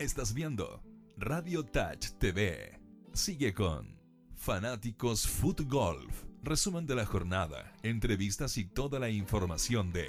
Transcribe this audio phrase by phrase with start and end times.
[0.00, 0.82] Estás viendo
[1.18, 2.80] Radio Touch TV.
[3.12, 4.00] Sigue con
[4.34, 6.24] Fanáticos Foot Golf.
[6.42, 10.08] Resumen de la jornada, entrevistas y toda la información de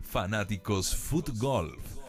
[0.00, 2.01] Fanáticos Foot Golf.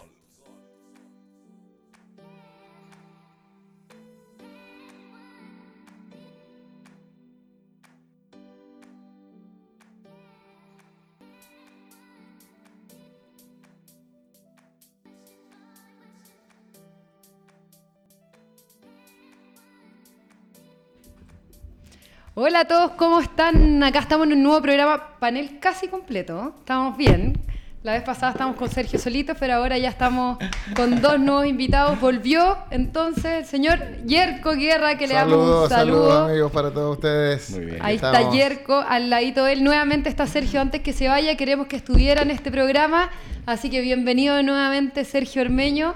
[22.63, 23.83] A todos, ¿cómo están?
[23.83, 27.37] Acá estamos en un nuevo programa, panel casi completo, estamos bien.
[27.83, 30.37] La vez pasada estábamos con Sergio Solito, pero ahora ya estamos
[30.73, 31.99] con dos nuevos invitados.
[31.99, 36.07] Volvió entonces el señor Yerko Guerra, que le damos un saludo.
[36.07, 37.49] Saludos amigos para todos ustedes.
[37.49, 37.79] Muy bien.
[37.81, 38.19] Ahí Estamos.
[38.19, 39.63] está Yerko, al ladito de él.
[39.65, 43.09] Nuevamente está Sergio, antes que se vaya, queremos que estuviera en este programa.
[43.45, 45.95] Así que bienvenido nuevamente Sergio Ormeño.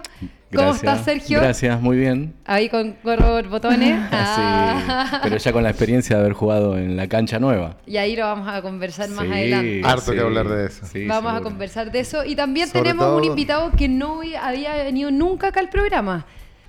[0.55, 0.83] ¿Cómo Gracias.
[0.99, 1.41] estás, Sergio?
[1.41, 2.33] Gracias, muy bien.
[2.45, 3.99] Ahí con gorro botones.
[4.11, 5.07] Ah.
[5.11, 7.75] Sí, pero ya con la experiencia de haber jugado en la cancha nueva.
[7.85, 9.81] Y ahí lo vamos a conversar más Sí, adelante.
[9.83, 10.85] Harto que hablar de eso.
[10.85, 12.23] sí, Vamos a conversar de eso.
[12.23, 16.25] Y también Sobre tenemos un todo- invitado que no había venido nunca acá al programa.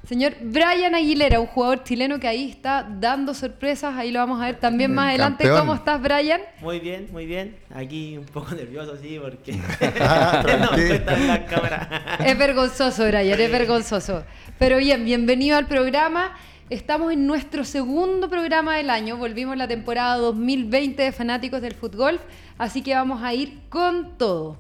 [0.09, 3.95] Señor Brian Aguilera, un jugador chileno que ahí está dando sorpresas.
[3.95, 5.45] Ahí lo vamos a ver también más adelante.
[5.45, 5.61] Campeón.
[5.61, 6.41] ¿Cómo estás, Brian?
[6.63, 7.59] Muy bien, muy bien.
[7.75, 9.53] Aquí un poco nervioso, sí, porque
[10.01, 12.17] Ah, no cuesta en la cámara.
[12.25, 14.25] Es vergonzoso, Brian, es vergonzoso.
[14.59, 16.35] Pero bien, bienvenido al programa.
[16.71, 19.19] Estamos en nuestro segundo programa del año.
[19.19, 22.19] Volvimos la temporada 2020 de Fanáticos del Fútbol.
[22.57, 24.57] Así que vamos a ir con todo.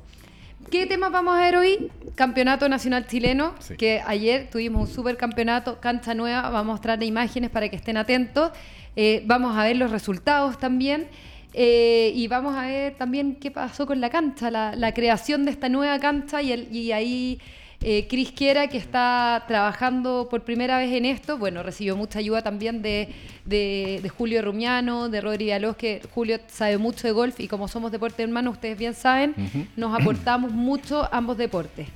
[0.71, 1.91] ¿Qué temas vamos a ver hoy?
[2.15, 3.77] Campeonato Nacional Chileno, Sí.
[3.77, 7.97] que ayer tuvimos un super campeonato, cancha nueva, vamos a mostrar imágenes para que estén
[7.97, 8.51] atentos.
[8.95, 11.07] Eh, vamos a ver los resultados también.
[11.55, 15.53] Eh, y vamos a ver también qué pasó con la cancha, la, la creación de
[15.53, 17.41] esta nueva cancha y, el- y ahí
[17.81, 22.43] eh, Cris Quiera, que está trabajando por primera vez en esto, bueno, recibió mucha ayuda
[22.43, 23.09] también de,
[23.45, 27.69] de- de Julio Rumiano, de Rodri Alós, que Julio sabe mucho de golf y como
[27.69, 29.35] somos deporte hermano, ustedes bien saben,
[29.77, 31.87] nos aportamos mucho ambos deportes.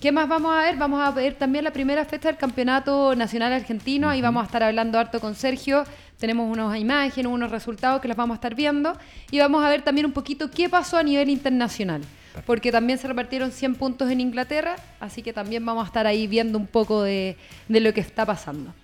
[0.00, 0.76] ¿Qué más vamos a ver?
[0.76, 4.10] Vamos a ver también la primera fecha del Campeonato Nacional Argentino.
[4.10, 5.84] Ahí vamos a estar hablando harto con Sergio.
[6.18, 8.96] Tenemos unas imágenes, unos resultados que las vamos a estar viendo.
[9.30, 12.02] Y vamos a ver también un poquito qué pasó a nivel internacional.
[12.44, 14.76] Porque también se repartieron 100 puntos en Inglaterra.
[15.00, 17.36] Así que también vamos a estar ahí viendo un poco de,
[17.68, 18.74] de lo que está pasando.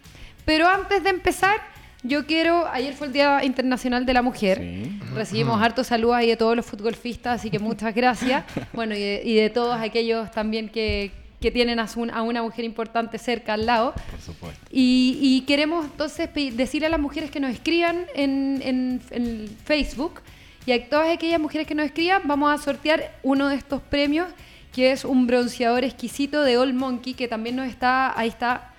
[0.45, 1.57] Pero antes de empezar,
[2.03, 2.67] yo quiero...
[2.67, 4.59] Ayer fue el Día Internacional de la Mujer.
[4.59, 5.01] Sí.
[5.15, 8.45] Recibimos hartos saludos ahí de todos los futbolfistas, así que muchas gracias.
[8.73, 12.43] Bueno, y de, y de todos aquellos también que, que tienen a, su- a una
[12.43, 13.93] mujer importante cerca al lado.
[14.11, 14.61] Por supuesto.
[14.71, 20.21] Y, y queremos entonces decirle a las mujeres que nos escriban en, en- en Facebook
[20.67, 24.29] y a todas aquellas mujeres que nos escriban, vamos a sortear uno de estos premios,
[24.73, 28.73] que es un bronceador exquisito de Old Monkey, que también nos está, ahí está,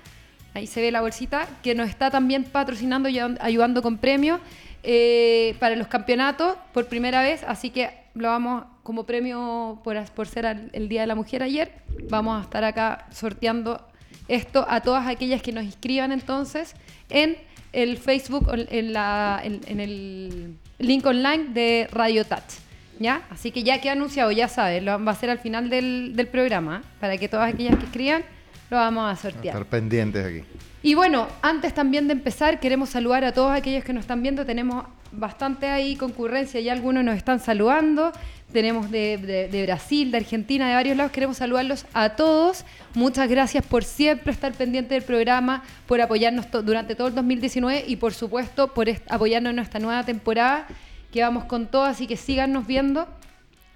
[0.53, 4.39] ahí se ve la bolsita, que nos está también patrocinando y ayud- ayudando con premios
[4.83, 10.27] eh, para los campeonatos por primera vez, así que lo vamos como premio por, por
[10.27, 11.71] ser el Día de la Mujer ayer,
[12.09, 13.85] vamos a estar acá sorteando
[14.27, 16.75] esto a todas aquellas que nos inscriban entonces
[17.09, 17.37] en
[17.71, 22.61] el Facebook, en, la, en el link online de Radio Touch.
[22.99, 23.23] ¿Ya?
[23.31, 26.27] Así que ya queda anunciado, ya sabes, lo va a ser al final del, del
[26.27, 28.23] programa, para que todas aquellas que escriban
[28.69, 29.55] lo vamos a sortear.
[29.55, 30.43] Estar pendientes aquí.
[30.83, 34.45] Y bueno, antes también de empezar, queremos saludar a todos aquellos que nos están viendo.
[34.45, 38.11] Tenemos bastante ahí concurrencia, ya algunos nos están saludando.
[38.53, 41.11] Tenemos de, Brasil, de Argentina, de varios lados.
[41.11, 42.65] Queremos saludarlos a todos.
[42.93, 47.95] Muchas gracias por siempre estar pendiente del programa, por apoyarnos durante todo el 2019 y
[47.95, 50.67] por supuesto por apoyarnos en nuestra nueva temporada,
[51.11, 51.85] que vamos con todo.
[51.85, 53.07] Así que síganos viendo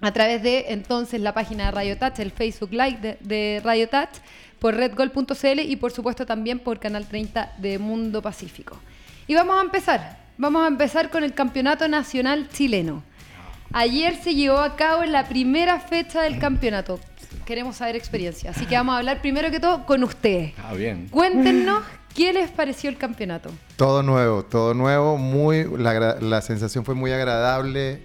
[0.00, 3.88] a través de entonces la página de Radio Touch, el Facebook Live de, de Radio
[3.88, 4.20] Touch,
[4.60, 8.78] por redgol.cl y por supuesto también por Canal 30 de Mundo Pacífico.
[9.26, 10.18] Y vamos a empezar.
[10.36, 13.02] Vamos a empezar con el Campeonato Nacional Chileno.
[13.72, 16.98] Ayer se llevó a cabo la primera fecha del campeonato.
[17.44, 18.50] Queremos saber experiencia.
[18.50, 20.54] Así que vamos a hablar primero que todo con ustedes.
[20.64, 21.08] Ah, bien.
[21.08, 21.82] Cuéntenos
[22.14, 23.50] qué les pareció el campeonato.
[23.76, 25.18] Todo nuevo, todo nuevo.
[25.18, 28.00] Muy, la, la sensación fue muy agradable.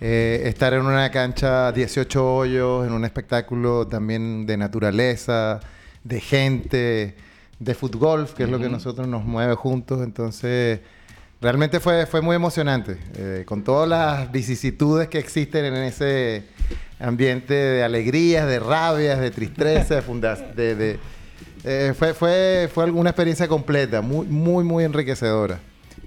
[0.00, 5.60] Eh, estar en una cancha 18 hoyos, en un espectáculo también de naturaleza,
[6.04, 7.16] de gente,
[7.58, 10.02] de fútbol, que es lo que nosotros nos mueve juntos.
[10.02, 10.80] Entonces,
[11.46, 16.42] realmente fue, fue muy emocionante, eh, con todas las vicisitudes que existen en ese
[16.98, 20.98] ambiente de alegrías, de rabias, de tristeza, de, de, de-
[21.64, 25.60] eh, fue, fue, fue una experiencia completa, muy, muy, muy enriquecedora.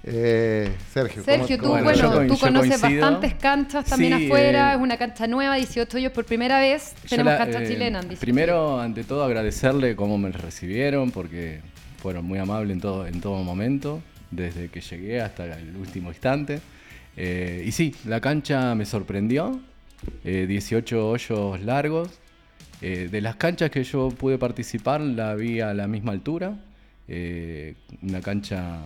[0.03, 3.01] Eh, Sergio, ¿cómo- Sergio, tú, cómo- Bueno, yo tú yo conoces coincido.
[3.01, 6.93] bastantes canchas también Sí, afuera, eh, es una cancha nueva, 18 hoyos por primera vez,
[7.09, 8.01] tenemos la- canchas eh, chilenas.
[8.03, 11.61] 18 Primero, ante todo, agradecerle cómo me recibieron, porque
[12.01, 14.01] fueron muy amables en todo, en todo momento,
[14.31, 16.59] desde que llegué hasta el último instante.
[17.17, 19.59] Eh, y sí, la cancha me sorprendió,
[20.23, 22.09] eh, 18 hoyos largos.
[22.81, 26.57] Eh, de las canchas que yo pude participar, la vi a la misma altura.
[27.11, 27.73] eh,
[28.03, 28.77] una cancha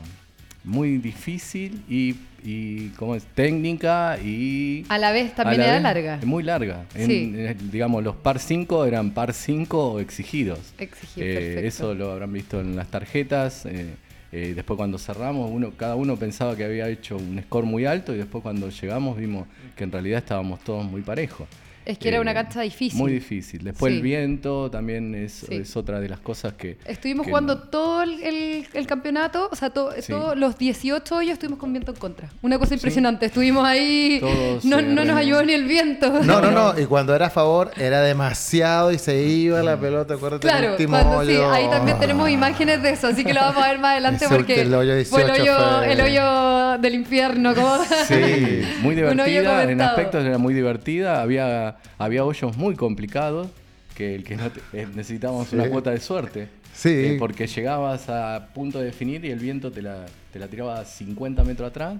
[0.63, 3.25] muy difícil y, y ¿cómo es?
[3.36, 6.19] técnica y A la vez también la era vez, larga.
[6.25, 6.86] Muy larga.
[6.96, 7.34] En- Sí.
[7.36, 10.60] eh, digamos, los par 5 eran par 5 exigidos.
[10.78, 11.68] Exigido, Eh, perfecto.
[11.68, 13.66] eso lo habrán visto en las tarjetas.
[13.66, 13.96] eh,
[14.35, 18.15] eh, después cuando cerramos, uno, cada uno pensaba que había hecho un score muy alto
[18.15, 21.47] y después cuando llegamos vimos que en realidad estábamos todos muy parejos.
[21.85, 22.97] Es que era Eh, una cancha difícil.
[23.00, 23.63] Muy difícil.
[23.63, 23.97] Después Sí.
[23.97, 25.56] el viento también es, Sí.
[25.56, 26.77] es otra de las cosas que...
[26.85, 30.12] Estuvimos que jugando no- todo el, el- el campeonato, o sea, to- Sí.
[30.12, 32.30] todos los 18 hoyos estuvimos con viento en contra.
[32.41, 36.09] Una cosa impresionante, estuvimos ahí, Todos no, no nos ayudó ni el viento.
[36.24, 36.80] No, no, no.
[36.80, 40.13] Y cuando era a favor, era demasiado y se iba la pelota.
[40.13, 41.51] Acuérdate del Claro, último cuando sí, hoyo.
[41.51, 44.62] ahí también tenemos imágenes de eso, así que lo vamos a ver más adelante porque
[44.62, 47.53] el hoyo fue el 18 hoyo, fue- el hoyo del infierno.
[47.56, 48.62] como- Sí.
[48.81, 53.50] muy divertida, en aspectos era muy divertida, había, había hoyos muy complicados,
[53.96, 55.56] que el que no te- eh, necesitábamos Sí.
[55.56, 56.48] una cuota de suerte.
[56.74, 56.90] Sí.
[56.90, 60.84] Eh, porque llegabas a punto de definir y el viento te la, te la tiraba
[60.86, 61.98] 50 metros atrás.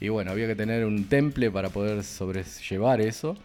[0.00, 3.36] Y bueno, había que tener un temple para poder sobrellevar eso,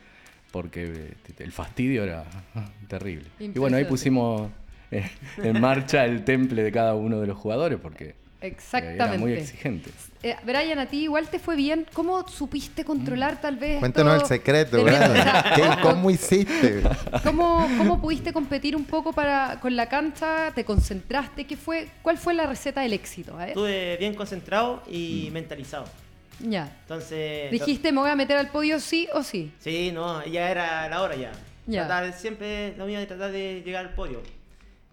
[0.52, 2.24] porque eh, el fastidio era
[2.88, 3.28] terrible.
[3.40, 4.50] Y bueno, ahí pusimos
[4.92, 9.04] en marcha el temple de cada uno de los jugadores, porque Exactamente.
[9.04, 9.90] era muy exigente.
[10.24, 11.86] Eh, Brian, a ti igual te fue bien.
[11.94, 13.80] ¿Cómo supiste controlar tal vez?
[13.80, 16.82] Cuéntanos el secreto, ¿Qué- ¿Cómo hiciste?
[17.24, 20.52] ¿Cómo, ¿Cómo pudiste competir un poco para, con la cancha?
[20.56, 21.46] ¿Te concentraste?
[21.46, 23.34] ¿Qué fue, ¿Cuál fue la receta del éxito?
[23.36, 23.50] A ver.
[23.50, 24.94] Estuve bien concentrado Mm.
[24.94, 25.86] y mentalizado.
[26.40, 26.76] Ya.
[26.82, 27.52] Entonces.
[27.52, 29.52] Dijiste, me voy a meter al podio sí o sí.
[29.60, 31.32] Sí, no, ya era la hora ya.
[31.68, 31.88] Ya.
[31.88, 34.22] Tratar, siempre lo mío de tratar de llegar al podio.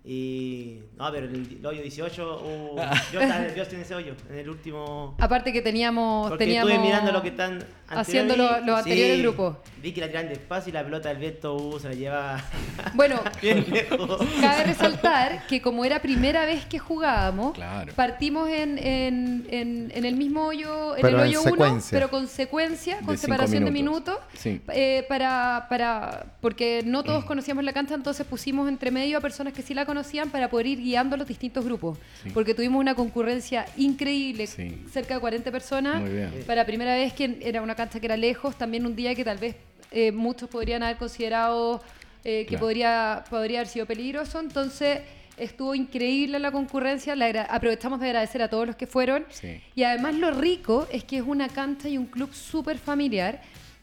[0.04, 0.80] Y.
[0.98, 2.76] No, pero el, el hoyo 18, uh,
[3.12, 5.14] yo estaba nervioso en ese hoyo, en el último.
[5.20, 6.28] Aparte que teníamos...
[6.28, 9.56] Porque teníamos estuve mirando lo que están haciendo a lo- los anteriores Sí, grupos.
[9.80, 12.44] Vi que la tiran despacio y la pelota del viento uh, se la lleva
[12.94, 14.20] Bueno, bien lejos.
[14.40, 17.92] Cabe resaltar que como era primera vez que jugábamos, Claro.
[17.94, 21.96] partimos en, en- en- en el mismo hoyo, en Pero el hoyo 1, secuencia.
[21.96, 24.40] pero con secuencia, con De separación de minutos, minutos.
[24.40, 24.60] Sí.
[24.72, 29.52] eh, para, para, porque no todos conocíamos la cancha, entonces pusimos entre medio a personas
[29.52, 29.91] que sí la conocían
[30.30, 32.30] para poder ir guiando a los distintos grupos, Sí.
[32.32, 34.82] porque tuvimos una concurrencia increíble, Sí.
[34.90, 36.30] cerca de 40 personas, Muy bien.
[36.46, 39.38] para primera vez que era una cancha que era lejos, también un día que tal
[39.38, 39.56] vez
[39.94, 41.82] eh, muchos podrían haber considerado
[42.24, 42.60] eh, que Claro.
[42.66, 44.38] podría, podría haber sido peligroso.
[44.40, 45.00] Entonces
[45.36, 47.12] estuvo increíble la concurrencia.
[47.14, 49.26] Agra- aprovechamos de agradecer a todos los que fueron.
[49.30, 49.60] Sí.
[49.74, 53.42] Y además lo rico es que es una cancha y un club súper familiar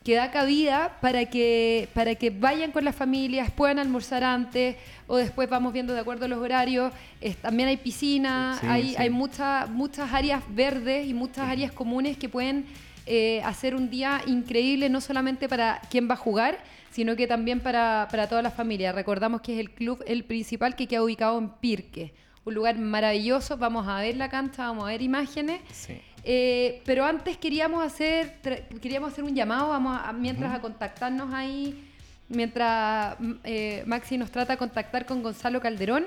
[0.09, 4.75] que da cabida para que, para que vayan con las familias, puedan almorzar antes
[5.05, 6.91] o después vamos viendo de acuerdo a los horarios.
[7.21, 8.95] Es- también hay piscina, Sí, hay, sí.
[8.97, 12.65] hay mucha- muchas áreas verdes y muchas áreas comunes que pueden
[13.05, 16.57] eh, hacer un día increíble, no solamente para quien va a jugar,
[16.91, 18.91] sino que también para, para toda la familia.
[18.91, 22.13] Recordamos que es el club el principal que queda ubicado en Pirque,
[22.45, 23.57] un lugar maravilloso.
[23.57, 25.61] Vamos a ver la cancha, vamos a ver imágenes.
[25.71, 25.99] Sí.
[26.23, 28.35] Eh, pero antes queríamos hacer,
[28.81, 31.87] queríamos hacer un llamado, vamos a, mientras a contactarnos ahí,
[32.27, 36.05] mientras mm, eh, Maxi nos trata de contactar con Gonzalo Calderón,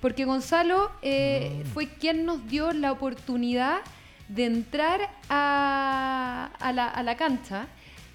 [0.00, 3.78] porque Gonzalo eh, fue quien nos dio la oportunidad
[4.28, 7.66] de entrar a, a la, a la cancha.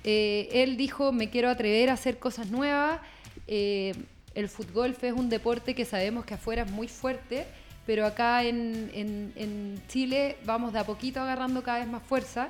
[0.05, 2.99] Él dijo, me quiero atrever a hacer cosas nuevas.
[3.47, 7.45] El fútbol es un deporte que sabemos que afuera es muy fuerte,
[7.85, 12.47] pero acá en, en- en Chile vamos de a poquito agarrando cada vez más fuerza.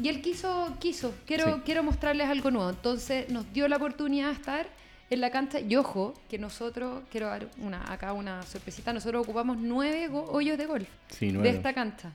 [0.00, 1.60] Y él quiso, quiso, quiero, Sí.
[1.64, 2.70] quiero mostrarles algo nuevo.
[2.70, 4.66] Entonces nos dio la oportunidad de estar
[5.10, 5.60] en la cancha.
[5.60, 10.64] Y ojo, que nosotros, quiero dar una, acá una sorpresita, nosotros ocupamos nueve hoyos de
[10.66, 12.12] golf Sí, de esta cancha.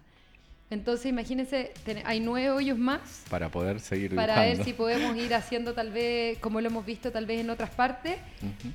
[0.69, 1.71] Entonces imagínense,
[2.03, 4.57] hay nueve hoyos más Para poder seguir para dibujando.
[4.57, 7.69] ver si podemos ir haciendo tal vez, como lo hemos visto tal vez en otras
[7.69, 8.17] partes,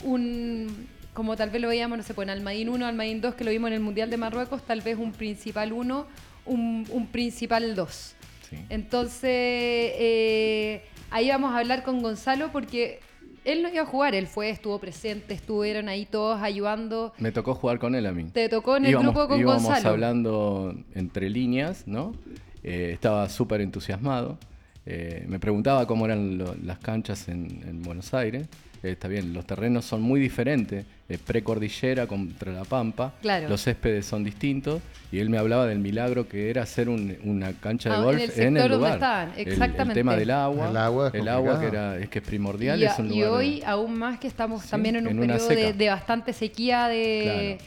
[0.04, 3.44] un como tal vez lo veíamos, no sé, pues en Almadín 1, Almadín 2, que
[3.44, 6.06] lo vimos en el Mundial de Marruecos, tal vez un principal 1,
[6.46, 8.14] un, un principal 2.
[8.48, 8.56] Sí.
[8.68, 13.00] Entonces, eh, ahí vamos a hablar con Gonzalo porque
[13.44, 17.12] él no iba a jugar, él fue, estuvo presente, estuvieron ahí todos ayudando.
[17.18, 18.24] Me tocó jugar con él a mí.
[18.32, 19.88] Te tocó en el íbamos, grupo con íbamos Gonzalo.
[19.90, 22.14] hablando entre líneas, ¿no?
[22.62, 24.38] Eh, estaba súper entusiasmado.
[24.86, 28.46] Eh, me preguntaba cómo eran lo- las canchas en, en Buenos Aires.
[28.82, 33.48] Está bien, los terrenos son muy diferentes, eh, precordillera contra la Pampa, Claro.
[33.48, 37.52] los céspedes son distintos, y él me hablaba del milagro que era hacer un- una
[37.52, 38.92] cancha de Ah, en golf el en el, sector donde lugar.
[38.94, 39.94] estaban, El- El, exactamente.
[40.00, 42.84] tema del agua, El agua es el agua que, era, es que es primordial, Y,
[42.84, 43.30] es un y lugar...
[43.30, 47.58] hoy aún más que estamos Sí, también en un en periodo de, bastante sequía de,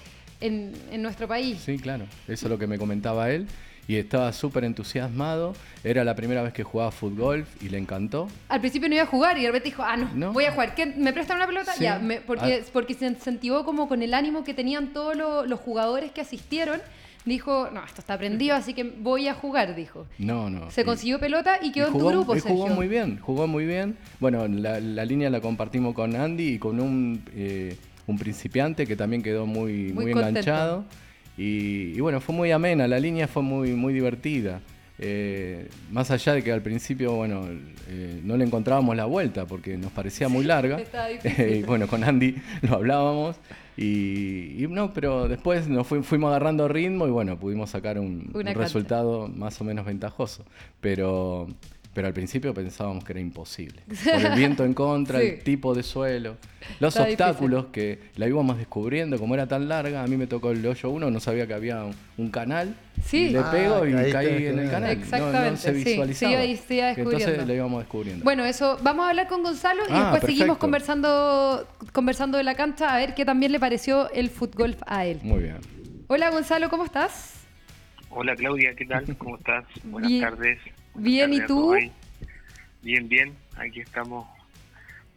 [0.41, 1.60] en, en nuestro país.
[1.60, 3.48] Sí, claro, eso es lo que me comentaba él.
[3.88, 5.54] Y estaba súper entusiasmado.
[5.84, 8.27] Era la primera vez que jugaba fútbol y le encantó.
[8.50, 10.34] Al principio no iba a jugar y repente dijo, ah, no, No.
[10.34, 10.74] voy a jugar.
[10.74, 10.88] ¿Qué?
[10.88, 11.74] ¿Me prestan una pelota?
[11.74, 11.84] Sí.
[11.84, 12.70] Ya, me- porque, Ah.
[12.74, 16.82] porque se incentivó como con el ánimo que tenían todos lo- los jugadores que asistieron.
[17.25, 20.06] Dijo, no, esto está prendido, así que voy a jugar, dijo.
[20.20, 20.70] No, no.
[20.70, 22.75] Se consiguió pelota y quedó y en tu grupo, y jugó Sergio.
[22.75, 23.98] muy bien, jugó muy bien.
[24.20, 28.96] Bueno, la, la línea la compartimos con Andy y con un, eh, un principiante que
[28.96, 30.86] también quedó muy, Muy enganchado.
[31.38, 34.62] Y, y bueno, fue muy amena, la línea fue muy, muy divertida.
[34.98, 37.46] Eh, más allá de que al principio, bueno,
[37.89, 40.77] eh, no le encontrábamos la vuelta porque nos parecía muy larga.
[41.60, 43.36] y bueno, con Andy lo hablábamos.
[43.77, 48.30] Y, y no, pero después nos fui- fuimos agarrando ritmo y bueno, pudimos sacar un,
[48.63, 50.46] resultado más o menos ventajoso.
[50.80, 51.48] Pero,
[51.96, 53.82] pero al principio pensábamos que era imposible.
[54.04, 55.28] Por el viento en contra, Sí.
[55.28, 56.36] el tipo de suelo,
[56.82, 60.52] los Está obstáculos que la íbamos descubriendo, como era tan larga, a mí me tocó
[60.52, 62.75] el hoyo 1, no sabía que había un, un canal.
[63.04, 63.28] Sí.
[63.28, 64.72] Y le Ah, pego y caí en el canal.
[64.72, 64.98] canal.
[64.98, 66.32] No- Exactamente, no, se sí, visualizaba.
[66.44, 67.18] iba- se iba descubriendo.
[67.30, 68.24] Entonces lo íbamos descubriendo.
[68.25, 72.56] Bueno, eso, vamos a hablar con Gonzalo y Ah, después seguimos conversando, conversando de la
[72.56, 75.20] cancha a ver qué también le pareció el fútbol a él.
[75.24, 75.58] Muy bien.
[76.08, 77.46] Hola Gonzalo, ¿cómo estás?
[78.10, 79.16] Hola Claudia, ¿qué tal?
[79.18, 79.64] ¿Cómo estás?
[79.86, 80.60] Buenas tardes.
[80.96, 81.75] Bien, ¿y tú?
[82.82, 83.36] Bien, bien.
[83.58, 84.28] Aquí estamos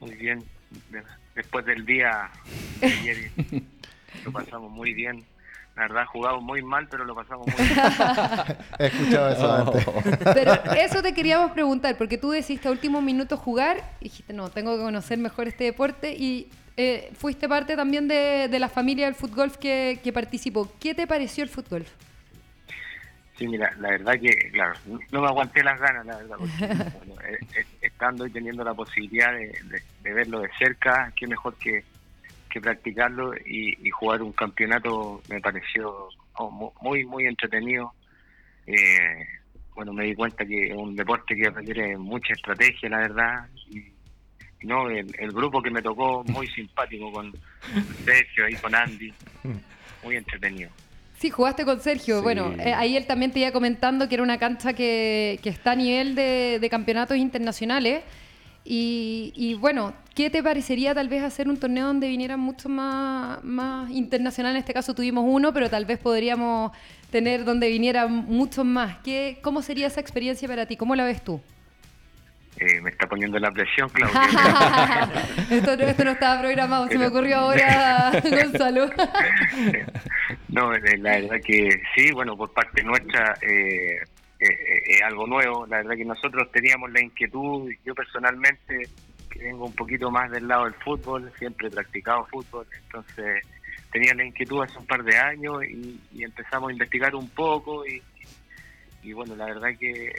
[0.00, 0.44] muy bien.
[0.90, 1.02] De-
[1.34, 2.30] Después del día
[2.80, 3.30] de ayer
[4.24, 5.24] lo pasamos muy bien.
[5.76, 7.78] La verdad jugamos muy mal, pero lo pasamos muy bien.
[8.80, 9.86] He escuchado eso antes.
[10.34, 14.50] Pero eso te queríamos preguntar, porque tú decidiste a último minuto jugar y dijiste, no,
[14.50, 19.04] tengo que conocer mejor este deporte y eh, fuiste parte también de, de la familia
[19.06, 20.68] del fútbol que, que participó.
[20.80, 21.86] ¿Qué te pareció el fútbol?
[23.38, 24.74] Sí, mira, la verdad que, claro,
[25.12, 26.36] no me aguanté las ganas, la verdad.
[26.38, 26.52] porque,
[27.06, 31.26] bueno, eh, eh, estando y teniendo la posibilidad de, de- de verlo de cerca, qué
[31.28, 31.84] mejor que,
[32.50, 37.94] que practicarlo y, y jugar un campeonato me pareció oh, mu- muy, muy entretenido.
[38.66, 39.24] Eh,
[39.76, 43.48] bueno, me di cuenta que es un deporte que requiere mucha estrategia, la verdad.
[43.68, 43.78] Y,
[44.60, 47.32] y no, el, el grupo que me tocó, muy simpático con
[48.04, 49.14] Sergio y con Andy,
[50.02, 50.70] muy entretenido.
[51.18, 52.18] Sí, jugaste con Sergio.
[52.18, 52.22] Sí.
[52.22, 55.72] Bueno, eh, ahí él también te iba comentando que era una cancha que, que está
[55.72, 58.02] a nivel de, de campeonatos internacionales.
[58.64, 63.42] Y, y bueno, ¿qué te parecería tal vez hacer un torneo donde vinieran mucho más,
[63.42, 64.52] más internacional?
[64.52, 66.70] En este caso tuvimos uno, pero tal vez podríamos
[67.10, 68.98] tener donde vinieran muchos más.
[69.02, 70.76] ¿Qué, ¿Cómo sería esa experiencia para ti?
[70.76, 71.40] ¿Cómo la ves tú?
[72.60, 74.20] Eh, me está poniendo la presión, Claudia.
[75.50, 78.90] esto, no, esto no estaba programado, se me ocurrió ahora, Gonzalo.
[80.48, 83.96] No, eh, la verdad que sí, bueno, por parte nuestra eh,
[84.40, 85.66] eh, eh, es algo nuevo.
[85.66, 88.88] La verdad que nosotros teníamos la inquietud, yo personalmente,
[89.30, 93.42] que vengo un poquito más del lado del fútbol, siempre he practicado fútbol, entonces
[93.92, 97.86] tenía la inquietud hace un par de años y, y empezamos a investigar un poco
[97.86, 98.02] y,
[99.02, 100.12] y bueno, la verdad que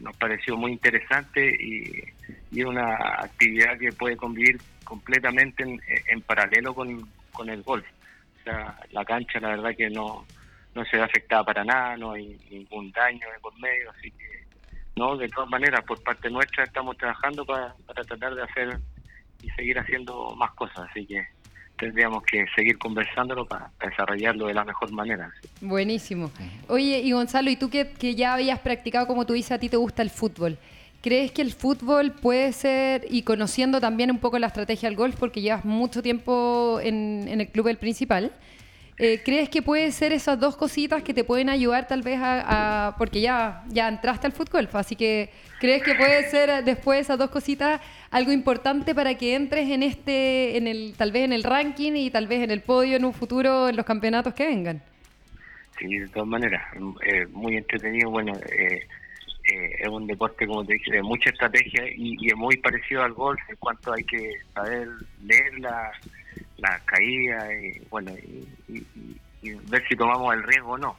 [0.00, 2.04] nos pareció muy interesante y,
[2.50, 7.86] y una actividad que puede convivir completamente en, en paralelo con, con el golf.
[8.40, 10.26] O sea, la cancha la verdad que no,
[10.74, 14.44] no se ve afectada para nada, no hay ningún daño de por medio, así que
[14.96, 18.78] no, de todas maneras, por parte nuestra estamos trabajando para, para tratar de hacer
[19.42, 21.26] y seguir haciendo más cosas, así que
[21.78, 25.30] tendríamos que seguir conversándolo para, desarrollarlo de la mejor manera.
[25.42, 25.48] ¿sí?
[25.60, 26.30] Buenísimo.
[26.68, 29.68] Oye, y Gonzalo, ¿y tú que, que ya habías practicado, como tú dices, a ti
[29.68, 30.56] te gusta el fútbol?
[31.02, 35.16] ¿Crees que el fútbol puede ser, y conociendo también un poco la estrategia del golf,
[35.18, 38.32] porque llevas mucho tiempo en, en el club del principal,
[38.96, 42.86] eh, ¿crees que puede ser esas dos cositas que te pueden ayudar tal vez a,
[42.86, 47.18] a- porque ya, ya entraste al fútbol, así que ¿crees que puede ser después esas
[47.18, 47.80] dos cositas
[48.14, 52.10] algo importante para que entres en este, en el, tal vez en el ranking y
[52.10, 54.80] tal vez en el podio en un futuro en los campeonatos que vengan?
[55.76, 56.62] Sí, de todas maneras,
[57.04, 58.10] eh, muy entretenido.
[58.10, 58.86] Bueno, eh,
[59.52, 63.02] eh, es un deporte, como te dije, de mucha estrategia y, y es muy parecido
[63.02, 64.86] al golf en cuanto hay que saber
[65.24, 65.90] leer la,
[66.58, 70.96] la caída y, bueno, y, y- y- y ver si tomamos el riesgo o no.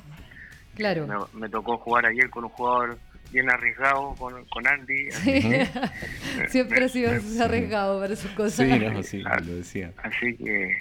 [0.76, 1.08] Claro.
[1.08, 3.00] Me, me tocó jugar ayer con un jugador
[3.32, 5.10] bien arriesgado, con, con Andy.
[5.10, 5.42] así,
[6.50, 7.12] Siempre ha sido
[7.44, 8.68] arriesgado para sus cosas.
[8.68, 9.92] Sí, no, sí, lo decía.
[10.04, 10.78] así que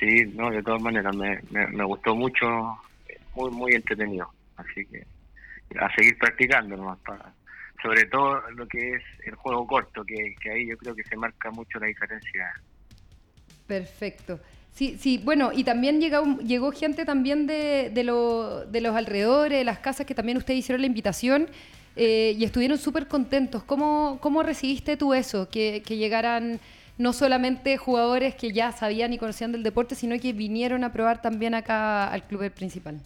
[0.00, 2.46] sí, no, de todas maneras, me, me, me gustó mucho,
[3.34, 4.30] muy, muy entretenido.
[4.56, 5.06] Así que
[5.78, 7.32] a seguir practicando nomás para,
[7.82, 11.16] sobre todo lo que es el juego corto, que, que ahí yo creo que se
[11.16, 12.52] marca mucho la diferencia.
[13.66, 14.40] Perfecto.
[14.76, 19.58] Sí, sí, bueno, y también llegó, llegó gente también de, de, lo- de los alrededores,
[19.58, 21.48] de las casas que también ustedes hicieron la invitación
[21.96, 23.64] eh, y estuvieron súper contentos.
[23.64, 25.48] ¿Cómo, ¿Cómo recibiste tú eso?
[25.48, 26.60] Que, que llegaran
[26.98, 31.22] no solamente jugadores que ya sabían y conocían del deporte, sino que vinieron a probar
[31.22, 33.00] también acá al club principal.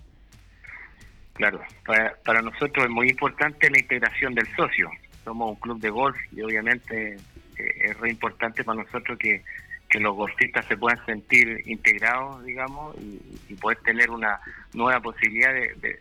[1.34, 4.90] Claro, para, para nosotros es muy importante la integración del socio.
[5.24, 9.42] Somos un club de golf y obviamente eh, es re importante para nosotros que,
[9.90, 14.40] que los golfistas se puedan sentir integrados, digamos, y, poder tener una
[14.72, 15.98] nueva posibilidad de,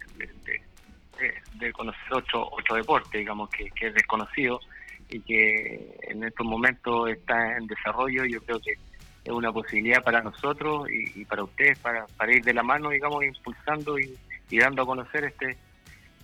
[1.74, 4.62] conocer otro, otro deporte, digamos, que, es desconocido
[5.10, 8.24] y que en estos momentos está en desarrollo.
[8.26, 8.74] Yo creo que
[9.26, 13.26] es una posibilidad para nosotros y, para ustedes para, para ir de la mano, digamos,
[13.26, 14.18] impulsando y,
[14.52, 15.58] dando a conocer este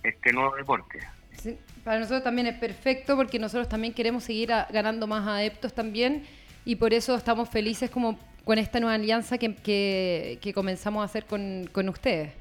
[0.02, 1.00] este nuevo deporte.
[1.32, 6.24] Sí, para nosotros también es perfecto porque nosotros también queremos seguir ganando más adeptos también
[6.66, 11.04] y por eso estamos felices como con esta nueva alianza que, que- que comenzamos a
[11.06, 12.32] hacer con, con ustedes.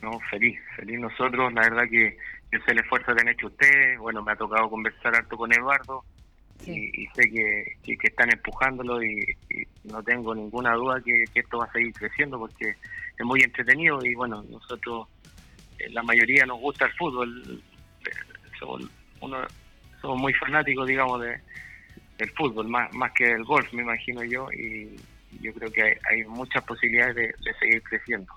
[0.00, 2.16] No, feliz, feliz nosotros, la verdad que
[2.50, 6.04] sé el esfuerzo que han hecho ustedes, bueno, me ha tocado conversar harto con Eduardo
[6.60, 6.70] Sí.
[6.94, 9.18] y, y sé que, que, que están empujándolo y,
[9.50, 12.68] y no tengo ninguna duda que, que esto va a seguir creciendo porque
[13.18, 15.08] es muy entretenido y bueno, nosotros,
[15.80, 17.60] eh, la mayoría nos gusta el fútbol,
[18.06, 18.10] eh,
[18.58, 18.88] somos,
[19.20, 19.38] uno,
[20.00, 21.40] somos muy fanáticos, digamos, de,
[22.18, 24.96] del fútbol, más, más que del golf, me imagino yo, y
[25.40, 28.32] yo creo que hay, hay muchas posibilidades de, de seguir creciendo.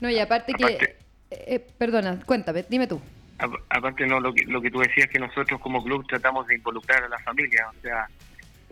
[0.00, 0.66] No, y aparte que...
[0.66, 0.96] Eh,
[1.30, 3.00] eh, perdona, cuéntame, dime tú.
[3.38, 6.56] A- Aparte, no lo que, lo que tú decías, que nosotros como club tratamos de
[6.56, 7.66] involucrar a la familia.
[7.76, 8.06] O sea,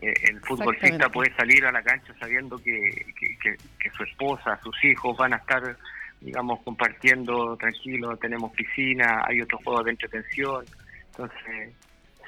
[0.01, 2.73] eh, el futbolista puede salir a la cancha sabiendo que,
[3.19, 5.77] que, que- que su esposa, sus hijos van a estar,
[6.21, 8.17] digamos, compartiendo tranquilo.
[8.17, 10.65] Tenemos piscina, hay otros juegos de entretención.
[11.13, 11.75] Entonces,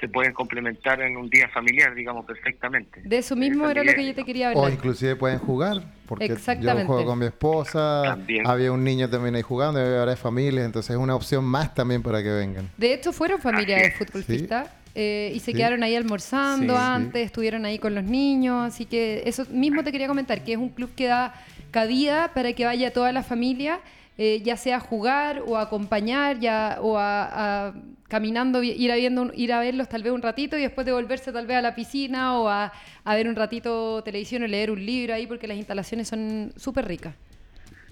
[0.03, 2.99] se pueden complementar en un día familiar, digamos, perfectamente.
[3.05, 4.73] De eso mismo Eh, era lo que yo te quería O hablar.
[4.73, 6.87] inclusive pueden jugar, porque yo Exactamente.
[6.87, 8.45] juego con mi esposa, También.
[8.45, 11.73] había un niño también ahí jugando, y ahora es familia, entonces es una opción más
[11.73, 12.69] también para que vengan.
[12.77, 15.57] De hecho, fueron familia de futbolistas eh, y se Sí.
[15.57, 16.85] quedaron ahí almorzando Sí, sí.
[16.85, 20.57] antes, estuvieron ahí con los niños, así que eso mismo te quería comentar, que es
[20.57, 21.33] un club que da
[21.71, 23.79] cabida para que vaya toda la familia,
[24.17, 27.73] eh, ya sea jugar o acompañar, ya, o a,
[28.07, 31.47] caminando, ir a, viendo, ir a verlos tal vez un ratito y después devolverse tal
[31.47, 32.71] vez a la piscina o a,
[33.03, 36.85] a ver un ratito televisión o leer un libro ahí, porque las instalaciones son súper
[36.87, 37.15] ricas.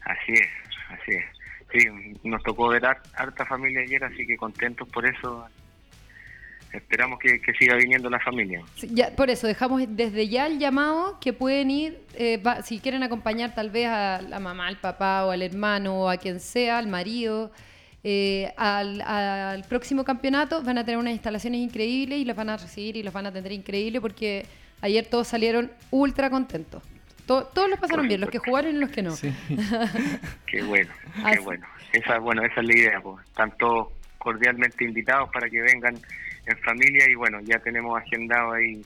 [0.05, 0.49] Así es,
[0.89, 1.25] así es.
[1.71, 1.87] Sí,
[2.23, 5.47] nos tocó ver har- harta familia ayer, así que contentos por eso.
[6.73, 8.61] Esperamos que, que siga viniendo la familia.
[8.75, 12.79] Sí, ya, por eso, dejamos desde ya el llamado que pueden ir, eh, va- si
[12.79, 16.39] quieren acompañar tal vez a la mamá, al papá o al hermano o a quien
[16.39, 17.51] sea, al marido,
[18.03, 22.57] eh, al, al próximo campeonato van a tener unas instalaciones increíbles y los van a
[22.57, 24.45] recibir y los van a atender increíble porque
[24.81, 26.81] ayer todos salieron ultra contentos.
[27.27, 29.11] To- todos los pasaron bien, los que jugaron y los que no.
[29.11, 29.31] Sí.
[30.47, 30.91] Qué bueno,
[31.23, 31.67] Así- qué bueno.
[31.93, 33.25] Esa, bueno, esa es la idea, pues.
[33.27, 35.99] Están todos cordialmente invitados para que vengan
[36.45, 38.83] en familia y bueno, ya tenemos agendado ahí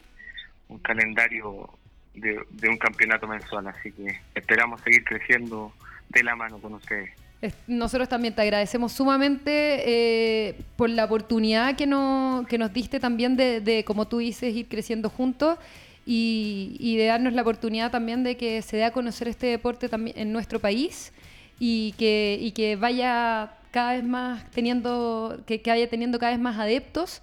[0.67, 1.69] un calendario
[2.13, 2.39] de,
[2.69, 5.71] un campeonato mensual, así que esperamos seguir creciendo
[6.09, 7.11] de la mano con ustedes.
[7.41, 9.49] Es- Nosotros también te agradecemos sumamente
[9.85, 14.55] eh, por la oportunidad que, no, que nos diste también de, de, como tú dices,
[14.55, 15.57] ir creciendo juntos
[16.05, 19.89] y, y de darnos la oportunidad también de que se dé a conocer este deporte
[19.89, 21.11] también en nuestro país
[21.59, 26.39] y que, y que vaya cada vez más teniendo, que, que vaya teniendo cada vez
[26.39, 27.21] más adeptos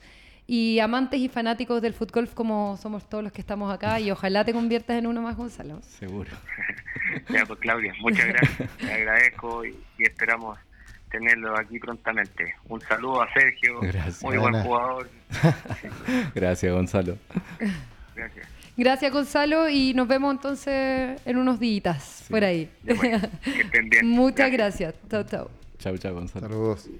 [0.54, 4.44] y amantes y fanáticos del fútbol como somos todos los que estamos acá y ojalá
[4.44, 5.80] te conviertas en uno más, Gonzalo.
[5.80, 6.30] Seguro.
[7.28, 8.70] Ya, pues Claudia, muchas gracias.
[8.78, 10.58] Te agradezco y, y esperamos
[11.10, 12.54] tenerlo aquí prontamente.
[12.68, 14.22] Un saludo a Sergio, Gracias.
[14.22, 15.10] muy buen jugador.
[16.34, 17.18] Gracias, Gonzalo.
[18.14, 18.48] Gracias.
[18.76, 22.70] Gracias, Gonzalo, y nos vemos entonces en unos días por ahí.
[22.82, 24.06] Ya, bueno, que estén bien.
[24.08, 24.94] Muchas gracias.
[25.10, 25.50] Chao, chao.
[25.78, 26.48] Chau, chau, Gonzalo.
[26.48, 26.90] Saludos.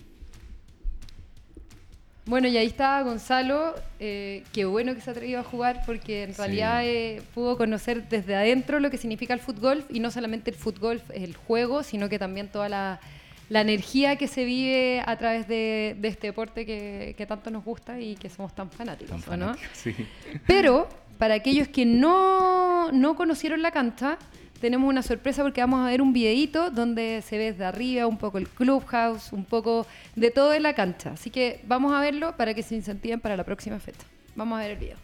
[2.33, 3.75] Bueno, y ahí está Gonzalo.
[4.01, 6.39] eh, qué bueno que se ha atrevido a jugar porque en Sí.
[6.39, 10.57] realidad eh, pudo conocer desde adentro lo que significa el fútbol y no solamente el
[10.57, 13.01] fútbol, el juego, sino que también toda la,
[13.51, 17.67] la energía que se vive a través de, de este deporte que, que tanto nos
[17.67, 19.57] gusta y que somos tan fanáticos, Tan ¿o no?
[19.75, 19.95] Sí.
[20.47, 24.17] Pero para aquellos que no, no conocieron la cancha,
[24.63, 28.17] tenemos una sorpresa porque vamos a ver un videito donde se ve desde arriba un
[28.17, 31.11] poco el clubhouse, un poco de todo de la cancha.
[31.11, 34.07] Así que vamos a verlo para que se incentiven para la próxima fecha.
[34.37, 34.97] Vamos a ver el video.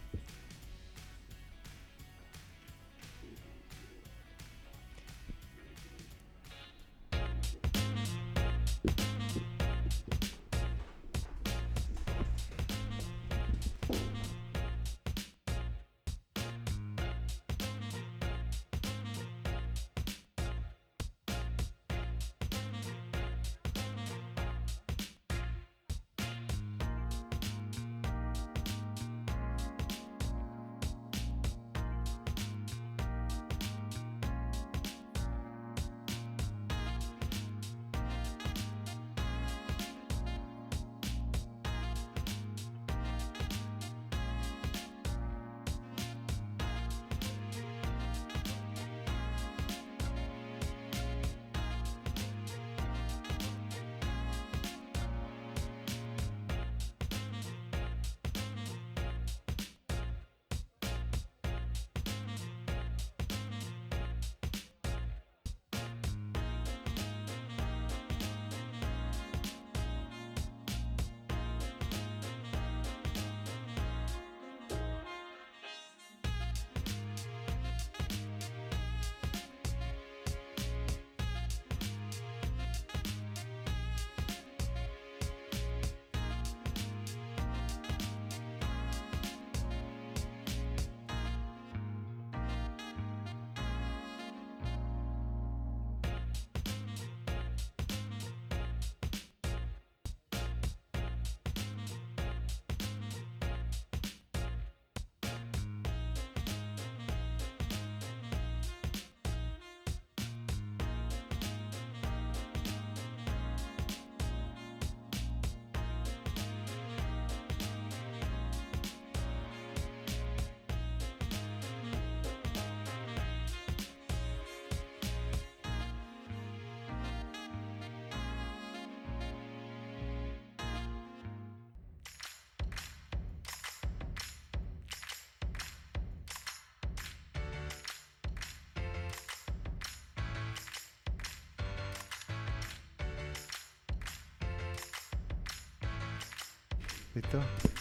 [147.21, 147.39] ¿Listo?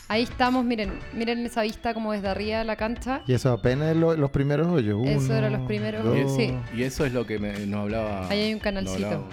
[0.09, 3.23] Ahí estamos, miren, miren esa vista como desde arriba de la cancha.
[3.27, 5.07] Y eso apenas es lo- los primeros hoyos.
[5.07, 6.59] Eso Uno, eran los primeros hoyos, sí.
[6.75, 8.29] Y eso es lo que me- nos hablaba.
[8.29, 9.07] Ahí hay un canalcito.
[9.07, 9.29] hablaba,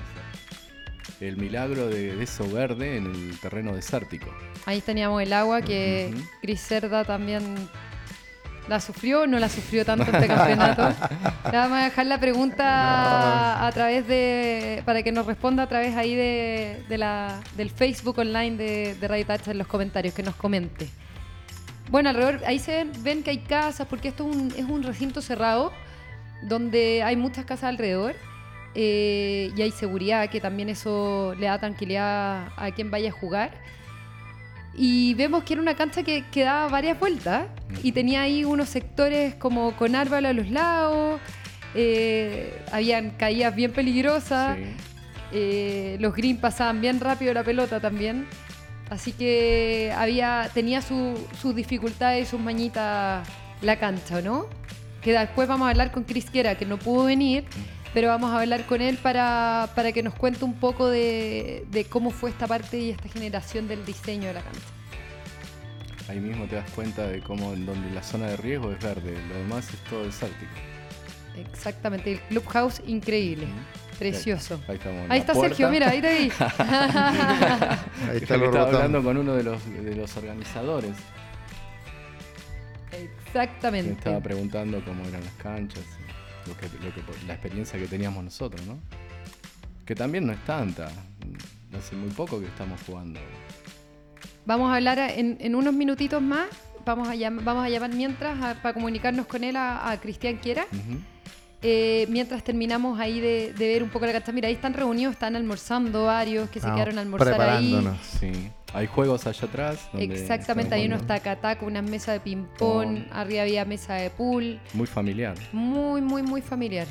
[1.21, 4.27] el milagro de, de eso verde en el terreno desértico.
[4.67, 6.23] Ahí teníamos el agua que Ujú.
[6.41, 7.55] Cris Cerda también
[8.67, 10.89] la sufrió, no la sufrió tanto este campeonato.
[11.51, 15.95] Le vamos a dejar la pregunta a través de, para que nos responda a través
[15.95, 20.35] ahí de, de la, del Facebook online de, de Radio en los comentarios, que nos
[20.35, 20.89] comente.
[21.89, 24.83] Bueno, alrededor, ahí se ven, ven que hay casas, porque esto es un, es un
[24.83, 25.71] recinto cerrado,
[26.41, 28.15] donde hay muchas casas alrededor.
[28.75, 33.51] eh, y hay seguridad, que también eso le da tranquilidad a quien vaya a jugar.
[34.77, 37.45] Y vemos que era una cancha que, que daba varias vueltas
[37.83, 41.21] y tenía ahí unos sectores como con árboles a los lados,
[41.75, 44.63] eh, habían caídas bien peligrosas, Sí.
[45.31, 48.27] eh, los green pasaban bien rápido la pelota también.
[48.89, 53.27] Así que había, tenía su- sus dificultades y sus mañitas
[53.61, 54.45] la cancha, ¿no?
[55.01, 57.45] Que después vamos a hablar con Chris Quera, que no pudo venir,
[57.95, 61.85] pero vamos a hablar con él para, para que nos cuente un poco de, de
[61.85, 64.59] cómo fue esta parte y esta generación del diseño de la cancha.
[66.09, 69.17] Ahí mismo te das cuenta de cómo en donde la zona de riesgo es verde,
[69.29, 70.51] lo demás es todo desértico.
[71.37, 73.47] Exactamente, el clubhouse increíble,
[73.97, 74.59] precioso.
[74.67, 75.55] Ahí, Ahí la está puerta.
[75.55, 76.31] Sergio, mira, ahí te vi.
[78.09, 80.91] Ahí está lo estaba hablando con uno de los, de los organizadores.
[82.91, 83.89] Exactamente.
[83.89, 85.83] me estaba preguntando cómo eran las canchas,
[86.47, 88.77] lo que, lo que- la experiencia que teníamos nosotros, ¿no?
[89.85, 90.89] Que también no es tanta.
[91.77, 93.19] Hace muy poco que estamos jugando.
[94.45, 96.47] Vamos a hablar en, en unos minutitos más.
[96.85, 100.37] Vamos a, llam- vamos a llamar mientras a- para comunicarnos con él a, a Cristian
[100.37, 100.65] Quiera.
[101.67, 104.31] Eh, mientras terminamos ahí de, de ver un poco la cancha.
[104.31, 107.75] Mira, ahí están reunidos, están almorzando varios que se Estamos quedaron a almorzar ahí.
[108.19, 108.51] Sí.
[108.71, 109.89] Hay juegos allá atrás.
[109.91, 111.23] donde Exactamente, están hay unos jugando.
[111.23, 114.59] taca-taca, unas mesas de ping-pong, Con- arriba había mesa de pool.
[114.73, 115.35] Muy familiar.
[115.53, 116.85] Muy, muy, muy familiar.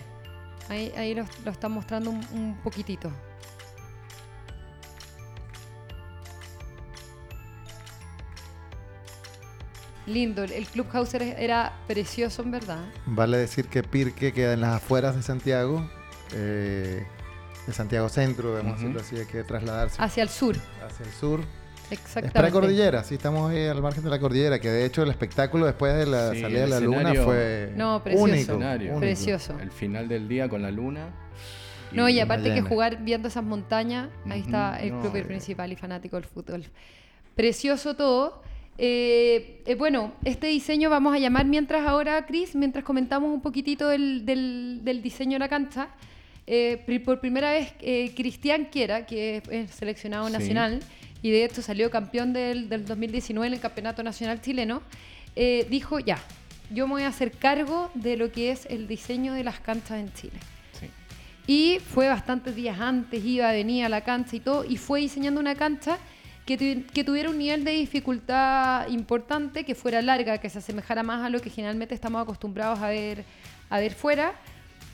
[0.68, 3.12] Ahí, ahí lo, lo están mostrando un, un poquitito.
[10.06, 12.84] Lindo, el clubhouse era, era precioso en verdad.
[13.06, 15.88] Vale decir que Pirque queda en las afueras de Santiago,
[16.34, 17.06] eh,
[17.66, 21.40] de Santiago Centro, debemos decirlo así, hay que trasladarse Hacia el sur, hacia el sur.
[21.90, 22.38] Es exactamente.
[22.40, 25.94] precordillera, sí, estamos ahí al margen de la cordillera, que de hecho el espectáculo después
[25.94, 28.56] de la Sí, salida de la luna fue No, precioso.
[28.56, 28.98] único.
[29.00, 29.58] Precioso.
[29.60, 31.08] El final del día con la luna.
[31.92, 35.22] No, y aparte que jugar viendo esas montañas, ahí está el no, club eh.
[35.24, 36.64] principal y fanático del fútbol.
[37.36, 38.42] Precioso todo.
[38.76, 43.88] Eh, eh, bueno, este diseño vamos a llamar mientras ahora, Cris, mientras comentamos un poquitito
[43.88, 45.88] del, del- del diseño de la cancha.
[46.46, 47.72] Eh, por primera vez,
[48.14, 50.32] Cristian Quiera, que es, seleccionado Sí.
[50.32, 50.80] nacional
[51.22, 54.82] y de hecho salió campeón del, del 2019 en el Campeonato Nacional Chileno,
[55.70, 56.18] dijo ya,
[56.70, 60.00] yo me voy a hacer cargo de lo que es el diseño de las canchas
[60.00, 60.38] en Chile.
[60.78, 60.86] Sí.
[61.46, 65.40] Y fue bastantes días antes, iba, venía a la cancha y todo, y fue diseñando
[65.40, 65.96] una cancha
[66.46, 71.02] que, tu- que tuviera un nivel de dificultad importante, que fuera larga, que se asemejara
[71.02, 73.24] más a lo que generalmente estamos acostumbrados a ver,
[73.70, 74.32] a ver fuera,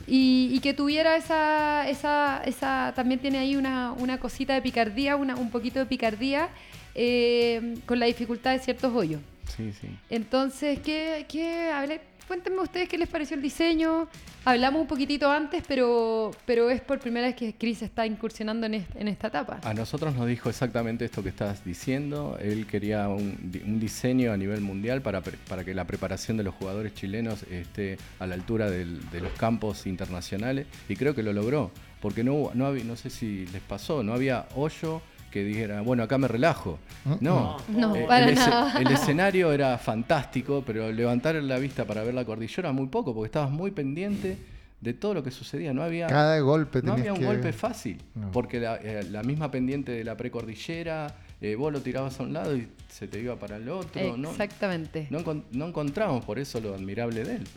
[0.07, 5.17] y, y que tuviera esa, esa, esa, también tiene ahí una, una cosita de picardía,
[5.17, 6.49] una, un poquito de picardía,
[6.95, 9.21] eh, con la dificultad de ciertos hoyos.
[9.57, 9.89] Sí, sí.
[10.09, 14.07] Entonces, ¿qué, qué, a ver, cuéntenme ustedes qué les pareció el diseño.
[14.45, 18.87] Hablamos un poquitito antes, pero, pero es por primera vez que Chris está incursionando en,
[18.95, 19.59] en esta etapa.
[19.65, 22.39] A nosotros nos dijo exactamente esto que estás diciendo.
[22.41, 26.45] Él quería un, di- un diseño a nivel mundial para, para que la preparación de
[26.45, 31.33] los jugadores chilenos esté a la altura de los campos internacionales y creo que lo
[31.33, 31.73] logró.
[32.01, 36.19] Porque no, no, no sé si les pasó, no había hoyo que dijera, bueno, acá
[36.19, 36.79] me relajo.
[37.21, 38.81] No, No, Eh, para el, ese- nada.
[38.81, 43.27] el escenario era fantástico, pero levantar la vista para ver la cordillera muy poco, porque
[43.27, 44.37] estabas muy pendiente
[44.81, 45.73] de todo lo que sucedía.
[45.73, 48.31] No había, Cada golpe no había un que- golpe fácil, No.
[48.33, 52.33] porque la, eh, la misma pendiente de la precordillera, eh, vos lo tirabas a un
[52.33, 54.17] lado y se te iba para el otro.
[54.17, 55.07] No, Exactamente.
[55.11, 57.45] no, encon- no encontramos por eso lo admirable de él.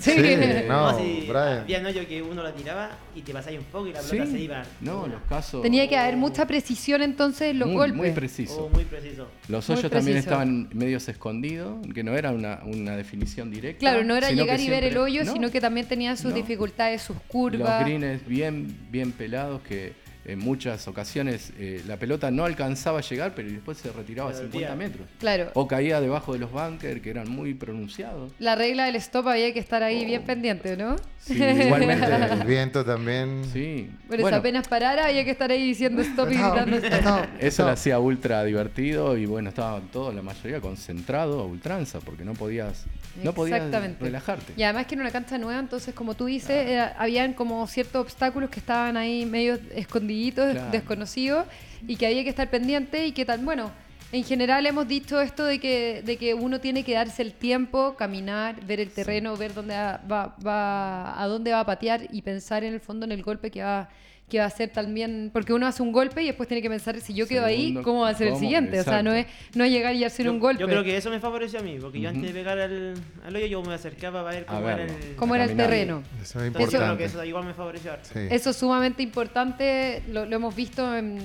[0.00, 0.10] Sí.
[0.12, 0.36] Sí,
[0.68, 1.60] No, no, si Brian.
[1.60, 4.26] había un hoyo que uno la tiraba y te pasáis un poco y la pelota
[4.26, 4.32] Sí.
[4.32, 4.62] se iba.
[4.80, 5.62] No, los casos.
[5.62, 7.96] Tenía que haber mucha precisión entonces en los muy, golpes.
[7.96, 8.66] muy preciso.
[8.66, 9.28] Oh, muy preciso.
[9.48, 13.78] Los hoyos también estaban medios escondidos, que no era una, una definición directa.
[13.80, 16.36] Claro, no era llegar y ver el hoyo, no, sino que también tenían sus no.
[16.36, 17.84] dificultades, sus Los curvas.
[17.84, 19.92] greens bien, bien pelados que
[20.24, 24.32] en muchas ocasiones eh, la pelota no alcanzaba a llegar, pero después se retiraba a
[24.32, 24.76] Pero 50 tía.
[24.76, 25.06] metros.
[25.18, 25.50] Claro.
[25.54, 28.32] O caía debajo de los bunkers, que eran muy pronunciados.
[28.38, 30.96] La regla del stop había que estar ahí bien pendiente, ¿no?
[31.18, 32.06] Sí, igualmente.
[32.32, 33.42] El viento también.
[33.52, 33.90] Sí.
[34.08, 37.02] Bueno, Bueno, si apenas parara había que estar ahí diciendo stop y No, gritando stop.
[37.02, 37.68] no, Eso no.
[37.68, 42.34] lo hacía ultra divertido y bueno, estaban todos, la mayoría, concentrados a ultranza, porque no
[42.34, 42.84] podías,
[43.22, 43.70] no podías
[44.00, 44.52] relajarte.
[44.56, 48.02] Y además que era una cancha nueva, entonces como tú dices, era- habían como ciertos
[48.02, 50.70] obstáculos que estaban ahí medio escondiditos, Claro.
[50.70, 51.46] desconocidos,
[51.86, 53.70] y que había que estar pendiente y que tal, bueno,
[54.12, 57.94] en general hemos dicho esto de que, de que uno tiene que darse el tiempo,
[57.96, 62.22] caminar, ver el terreno, ver dónde va, va- va- a dónde va a patear y
[62.22, 63.88] pensar en el fondo en el golpe que va
[64.30, 66.98] que va a hacer también, porque uno hace un golpe y después tiene que pensar
[67.00, 68.40] si yo quedo ahí, Segundo, ¿cómo va a ser el ¿cómo?
[68.40, 68.80] siguiente?
[68.80, 69.58] O sea, no es, Exacto.
[69.58, 70.60] no es llegar y hacer Yo, un golpe.
[70.62, 72.16] yo creo que eso me favoreció a mí, porque yo Ujú.
[72.18, 72.94] antes de pegar al,
[73.26, 74.94] al hoyo yo me acercaba para ver A cómo era verlo.
[75.10, 75.16] el...
[75.16, 76.02] ¿Cómo era el terreno?
[76.22, 76.98] Eso es Entonces yo creo importante.
[76.98, 77.92] que eso igual me favoreció.
[78.02, 78.20] Sí.
[78.30, 81.18] Eso es sumamente importante, lo, lo hemos visto en,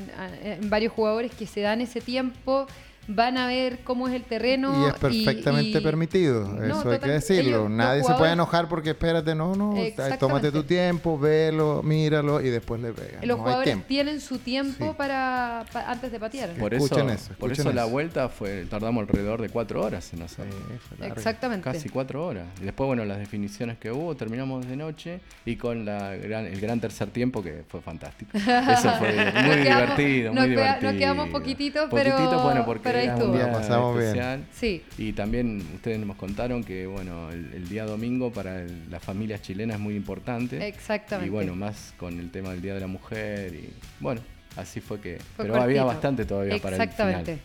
[0.44, 2.68] en varios jugadores que se dan ese tiempo,
[3.08, 4.84] van a ver cómo es el terreno.
[4.86, 7.50] Y es perfectamente y- permitido, No, eso hay que decirlo.
[7.66, 9.74] ellos, Nadie se puede enojar porque espérate, no, no,
[10.20, 13.26] tómate tu tiempo, velo, míralo y después le pegas.
[13.26, 14.92] Los no jugadores tienen su tiempo Sí.
[14.98, 16.50] para, pa- antes de patear.
[16.52, 17.92] Por eso, Escuchen eso, por escuchen eso la eso.
[17.92, 20.46] vuelta fue tardamos alrededor de cuatro horas en hacer.
[20.52, 21.04] Sí.
[21.06, 21.64] Exactamente.
[21.64, 22.46] Casi cuatro horas.
[22.62, 26.60] Y después, bueno, las definiciones que hubo, terminamos de noche y con la gran- el
[26.60, 28.32] gran tercer tiempo que fue fantástico.
[28.38, 30.92] Eso fue muy divertido, nos muy queda- divertido.
[30.92, 33.32] nos quedamos poquititos, pero- Poquititos, bueno, porque pero ahí era estuvo.
[33.32, 34.06] un día La pasamos bien.
[34.08, 34.46] especial.
[34.54, 39.04] Sí, Y también ustedes nos contaron que, bueno, el, el día domingo para el- las
[39.04, 40.68] familias chilenas es muy importante.
[40.68, 41.28] exactamente.
[41.28, 44.22] Y bueno, más con el tema del Día de la Mujer y bueno,
[44.58, 45.18] así fue que...
[45.36, 47.34] Fue pero había bastante todavía para el Exactamente.
[47.34, 47.40] final.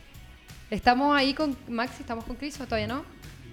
[0.70, 3.04] Estamos ahí con Maxi, ¿estamos con Cris o todavía no?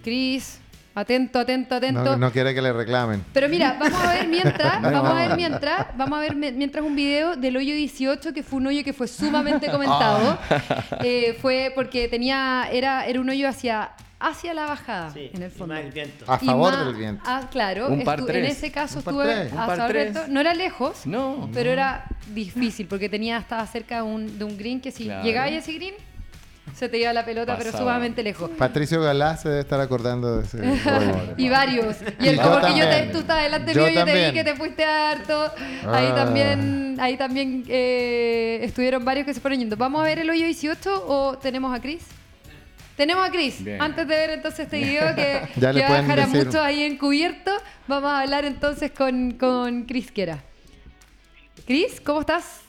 [0.03, 0.59] Cris,
[0.99, 2.03] atento, atento, atento.
[2.03, 3.23] No, no quiere que le reclamen.
[3.33, 4.91] Pero mira, vamos a ver mientras, No.
[4.91, 8.43] vamos a ver mientras, vamos a ver mi- mientras un video del hoyo 18 que
[8.43, 10.37] fue un hoyo que fue sumamente comentado.
[11.03, 15.51] Eh, fue porque tenía era era un hoyo hacia hacia la bajada Sí, en el
[15.51, 15.75] y fondo.
[15.75, 16.25] más el viento.
[16.27, 17.23] A Y favor más- del viento.
[17.25, 17.87] Ah, claro.
[17.89, 18.45] Un par tres.
[18.45, 19.53] En ese caso Un par estuve tres.
[19.53, 23.97] a Un par favor No era lejos, No, pero era difícil porque tenía estaba cerca
[23.97, 25.23] de un, de un green que si Claro.
[25.23, 25.93] llegabas a ese green
[26.77, 28.51] se te iba la pelota, pero sumamente lejos.
[28.51, 31.33] Patricio Galá se debe estar acordando de ese gol.
[31.37, 31.97] Y varios.
[32.19, 34.43] Y el como que yo te, tú estás delante Yo mío, yo te vi que
[34.43, 35.51] te fuiste harto.
[35.87, 36.15] Ahí Ah.
[36.15, 39.75] también, ahí también eh, estuvieron varios que se fueron yendo.
[39.75, 42.03] ¿Vamos a ver el hoyo 18 o tenemos a Chris?
[42.95, 43.63] Tenemos a Chris.
[43.63, 43.81] Bien.
[43.81, 46.45] Antes de ver entonces este video que, Ya le que va a dejar a decir-
[46.45, 47.51] muchos ahí encubierto,
[47.87, 50.43] vamos a hablar entonces con, con Chris Quiera.
[51.65, 52.61] Chris, ¿cómo estás?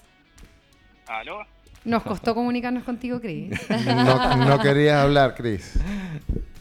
[1.07, 1.47] ¿Aló?
[1.85, 3.51] Nos costó comunicarnos contigo, Chris.
[3.87, 5.79] No, no querías hablar, Chris.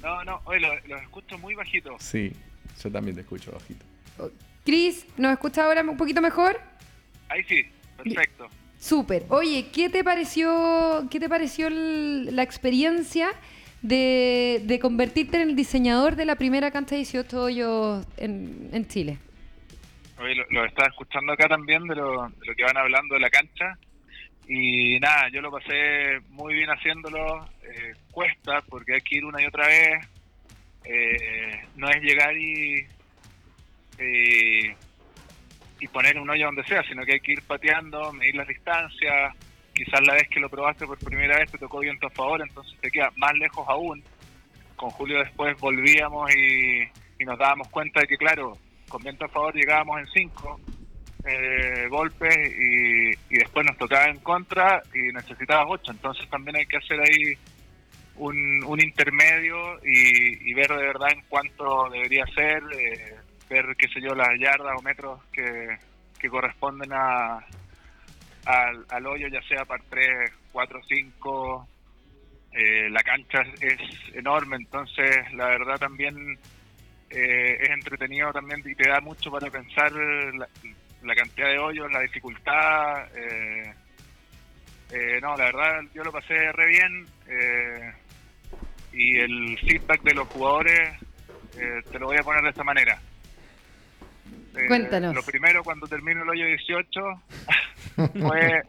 [0.01, 1.95] No, no, oye, los lo escucho muy bajito.
[1.99, 2.31] Sí,
[2.81, 3.85] yo también te escucho bajito.
[4.63, 6.59] Chris, ¿nos escucha ahora un poquito mejor?
[7.29, 7.63] Ahí sí,
[8.01, 8.47] perfecto.
[8.79, 9.23] Súper.
[9.29, 13.29] Oye, ¿qué te pareció, qué te pareció el- la experiencia
[13.81, 18.87] de, de convertirte en el diseñador de la primera cancha de 18 hoyos en, en
[18.87, 19.17] Chile?
[20.21, 23.21] Oye, lo, lo estaba escuchando acá también de lo, de lo que van hablando de
[23.21, 23.77] la cancha.
[24.47, 27.45] Y nada, yo lo pasé muy bien haciéndolo.
[27.63, 30.07] eh, cuesta porque hay que ir una y otra vez.
[30.85, 32.87] eh, no es llegar y,
[33.99, 34.69] y,
[35.79, 39.35] y poner un hoyo donde sea, sino que hay que ir pateando, medir las distancias.
[39.73, 42.79] Quizás la vez que lo probaste por primera vez te tocó viento a favor, entonces
[42.79, 44.01] te queda más lejos aún.
[44.75, 46.83] Con Julio después volvíamos y,
[47.19, 48.57] y nos dábamos cuenta de que, claro,
[48.87, 50.59] con viento a favor llegábamos en cinco
[51.27, 55.91] eh, golpes y, y después nos tocaba en contra y necesitabas ocho.
[55.91, 57.37] Entonces también hay que hacer ahí
[58.17, 63.15] un, intermedio y, y ver de verdad en cuánto debería ser, eh,
[63.49, 65.77] ver, qué sé yo, las yardas o metros que,
[66.29, 67.39] corresponden a,
[68.45, 71.67] al, hoyo, ya sea par 3, 4, 5.
[72.51, 73.79] Eh, la cancha es
[74.13, 76.37] enorme, entonces la verdad también
[77.09, 79.91] eh, es entretenido también y te da mucho para pensar
[81.07, 83.05] la cantidad de hoyos, la dificultad.
[83.15, 83.73] eh,
[84.91, 87.93] eh, no, la verdad yo lo pasé re bien eh,
[88.93, 90.93] y el feedback de los jugadores
[91.57, 92.99] eh, te lo voy a poner de esta manera.
[94.55, 95.13] Eh, Cuéntanos.
[95.13, 97.01] Lo primero cuando termino el hoyo 18
[98.27, 98.61] fue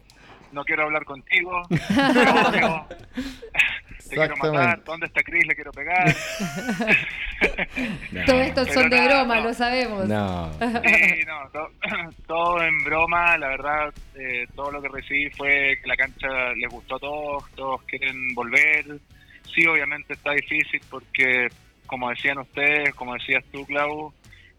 [0.50, 2.86] no quiero hablar contigo, te odio,
[4.08, 4.84] te quiero matar.
[4.84, 5.46] ¿dónde está Chris?
[5.46, 6.14] Le quiero pegar.
[8.12, 8.24] No.
[8.26, 9.42] Todo esto son de broma, no.
[9.44, 10.08] lo sabemos.
[10.08, 10.50] No.
[10.58, 11.70] Sí, no, to-
[12.26, 16.70] todo en broma, la verdad, eh, todo lo que recibí fue que la cancha les
[16.70, 18.84] gustó a todos, todos quieren volver.
[19.54, 21.48] Sí, obviamente está difícil porque,
[21.86, 24.12] como decían ustedes, como decías tú, Clau,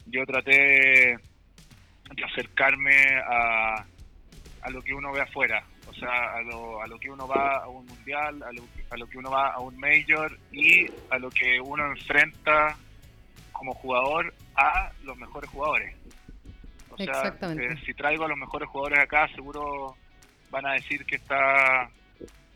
[0.07, 1.17] yo traté
[2.15, 2.95] de acercarme
[3.29, 3.85] a,
[4.62, 5.63] a lo que uno ve afuera,
[5.99, 9.07] sea, a lo, a lo que uno va a un mundial, a lo, a lo
[9.07, 12.77] que uno va a un major y a lo que uno enfrenta
[13.51, 15.95] como jugador a los mejores jugadores.
[16.89, 17.65] O sea, Exactamente.
[17.73, 19.95] eh, si traigo a los mejores jugadores acá, seguro
[20.49, 21.89] van a decir que está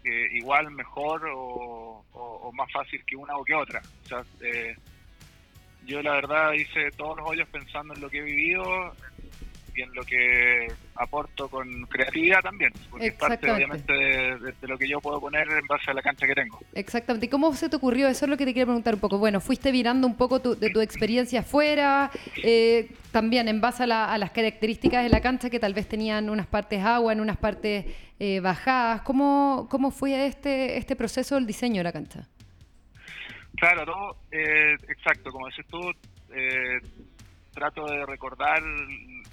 [0.03, 3.82] eh, igual, mejor o, o- o más fácil que una o que otra.
[4.03, 4.75] O sea, eh,
[5.86, 8.63] yo la verdad hice todos los hoyos pensando en lo que he vivido
[9.82, 14.78] en lo que aporto con creatividad también, porque es parte obviamente de, de- de lo
[14.78, 16.60] que yo puedo poner en base a la cancha que tengo.
[16.74, 17.26] Exactamente.
[17.26, 18.08] ¿Y cómo se te ocurrió?
[18.08, 19.18] Eso es lo que te quiero preguntar un poco.
[19.18, 22.12] Bueno, fuiste mirando un poco tu- de tu experiencia afuera,
[22.44, 25.88] eh, también en base a, la- a las características de la cancha que tal vez
[25.88, 27.86] tenían unas partes agua, en unas partes
[28.20, 29.02] eh, bajadas.
[29.02, 32.28] ¿Cómo, ¿Cómo fue este, este proceso del diseño de la cancha?
[33.56, 35.80] Claro, todo, eh, exacto, como decís tú,
[36.36, 36.80] eh,
[37.54, 38.62] trato de recordar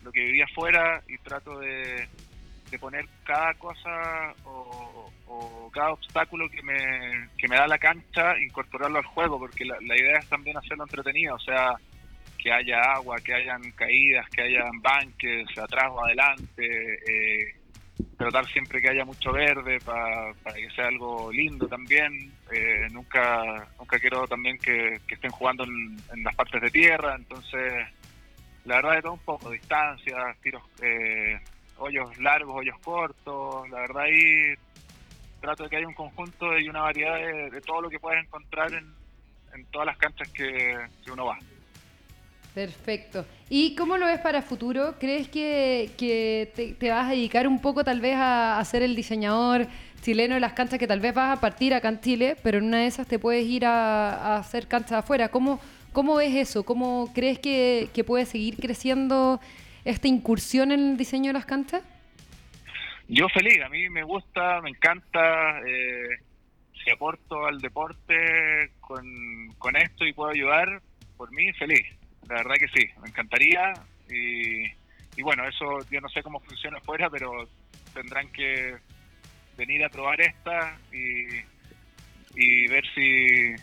[0.03, 2.07] lo que vivía afuera y trato de,
[2.71, 8.39] de poner cada cosa o, o cada obstáculo que me, que me da la cancha,
[8.41, 11.75] incorporarlo al juego, porque la, idea es también hacerlo entretenido, o sea,
[12.39, 17.55] que haya agua, que hayan caídas, que hayan banques atrás o adelante, eh,
[18.17, 22.33] tratar siempre que haya mucho verde pa- para que sea algo lindo también.
[22.53, 27.73] Eh, nunca nunca quiero también que, estén jugando en las partes de tierra, entonces
[28.65, 31.41] la verdad de todo un poco, distancias, tiros, eh,
[31.79, 34.55] hoyos largos, hoyos cortos, la verdad ahí
[35.41, 37.17] trato de que haya un conjunto y una variedad
[37.51, 38.95] de, todo lo que puedes encontrar en,
[39.71, 40.77] todas las canchas que,
[41.11, 41.39] uno va.
[42.55, 43.25] Perfecto.
[43.49, 44.97] ¿Y cómo lo ves para futuro?
[44.99, 49.67] ¿Crees que, te vas a dedicar un poco tal vez a, a ser el diseñador
[50.03, 52.65] chileno de las canchas que tal vez vas a partir acá en Chile, pero en
[52.65, 55.29] una de esas te puedes ir a, a hacer canchas afuera?
[55.29, 55.61] ¿Cómo,
[55.93, 56.65] ¿Cómo ves eso?
[56.65, 59.41] ¿Cómo crees que, puede seguir creciendo
[59.85, 61.83] esta incursión en el diseño de las canchas?
[63.09, 65.61] Yo feliz, a mí me gusta, me encanta.
[65.67, 66.19] Eh,
[66.85, 70.81] si aporto al deporte con, esto y puedo ayudar,
[71.17, 71.85] por mí feliz.
[72.29, 73.73] La verdad que sí, me encantaría.
[74.09, 74.67] Y,
[75.17, 77.49] y bueno, eso yo no sé cómo funciona afuera, pero
[77.93, 78.77] tendrán que
[79.57, 83.55] venir a probar esta y ver si,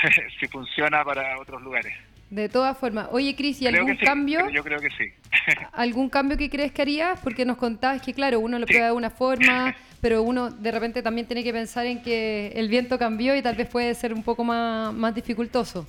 [0.40, 1.94] si funciona para otros lugares.
[2.30, 3.08] De todas formas.
[3.10, 4.48] Oye, Cris, ¿y Creo algún sí, cambio?
[4.50, 5.12] Yo creo que sí.
[5.72, 7.18] ¿Algún cambio que crees que harías?
[7.22, 8.72] Porque nos contabas que, claro, uno lo Sí.
[8.72, 12.68] prueba de una forma, pero uno de repente también tiene que pensar en que el
[12.68, 15.86] viento cambió y tal vez puede ser un poco más, más dificultoso.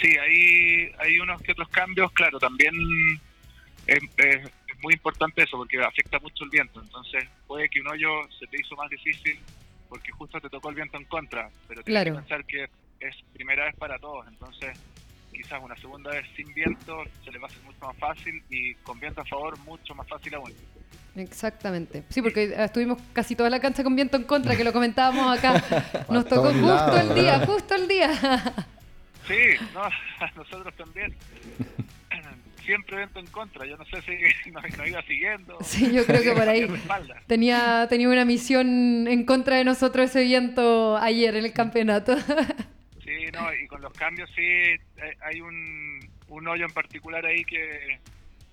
[0.00, 2.72] Sí, hay, hay unos que otros cambios, claro, también
[3.86, 7.88] es, es- es muy importante eso porque afecta mucho el viento, entonces puede que un
[7.88, 9.36] hoyo se te hizo más difícil
[9.88, 12.16] porque justo te tocó el viento en contra, pero tienes Claro.
[12.16, 12.64] que pensar que
[13.00, 14.78] es primera vez para todos, entonces
[15.32, 18.74] quizás una segunda vez sin viento se le va a hacer mucho más fácil y
[18.76, 20.52] con viento a favor mucho más fácil aún.
[21.16, 22.04] Exactamente.
[22.10, 25.62] Sí, porque estuvimos casi toda la cancha con viento en contra, que lo comentábamos acá.
[26.10, 28.54] Nos tocó justo el día, justo el día.
[29.28, 29.82] Sí, no,
[30.24, 31.14] a nosotros también.
[32.68, 35.56] Siempre viento en contra, yo no sé si nos, nos iba siguiendo.
[35.62, 36.68] Sí, yo creo que por ahí.
[37.26, 42.14] Tenía, tenía una misión en contra de nosotros ese viento ayer en el campeonato.
[43.02, 44.42] Sí, no, y con los cambios sí,
[45.22, 45.98] hay un,
[46.28, 47.98] un hoyo en particular ahí que,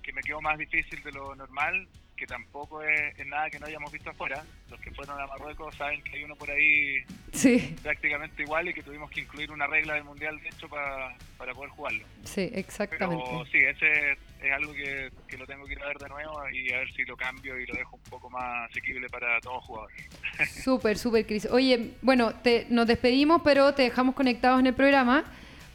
[0.02, 1.86] que me quedó más difícil de lo normal,
[2.16, 4.42] que tampoco es, es nada que no hayamos visto afuera.
[4.70, 8.74] Los que fueron a Marruecos saben que hay uno por ahí Sí, prácticamente igual y
[8.74, 12.04] que tuvimos que incluir una regla del Mundial, de hecho, para, para poder jugarlo.
[12.24, 13.24] sí, Pero exactamente.
[13.52, 14.12] sí, ese
[14.42, 16.92] es algo que, que lo tengo que ir a ver de nuevo y a ver
[16.94, 19.96] si lo cambio y lo dejo un poco más asequible para todos los jugadores.
[20.64, 21.46] Súper, súper, Cris.
[21.50, 25.24] Oye, bueno, te, nos despedimos, pero te dejamos conectados en el programa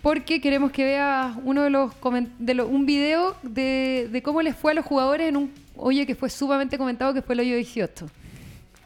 [0.01, 1.93] porque queremos que veas uno de los,
[2.39, 6.05] de lo- un video de, de cómo les fue a los jugadores en un hoyo
[6.05, 8.05] que fue sumamente comentado, que fue el hoyo 18.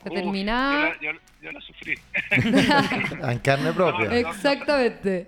[0.04, 0.94] Que Uf, terminaba...
[1.02, 1.94] Yo la, yo- yo la sufrí.
[2.32, 4.12] En carne propia.
[4.12, 5.28] Eh, Exactamente.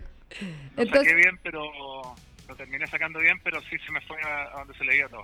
[0.76, 1.62] Lo Entonces, saqué bien, pero
[2.48, 5.24] lo terminé sacando bien, pero sí se me fue a, a donde se leía todo.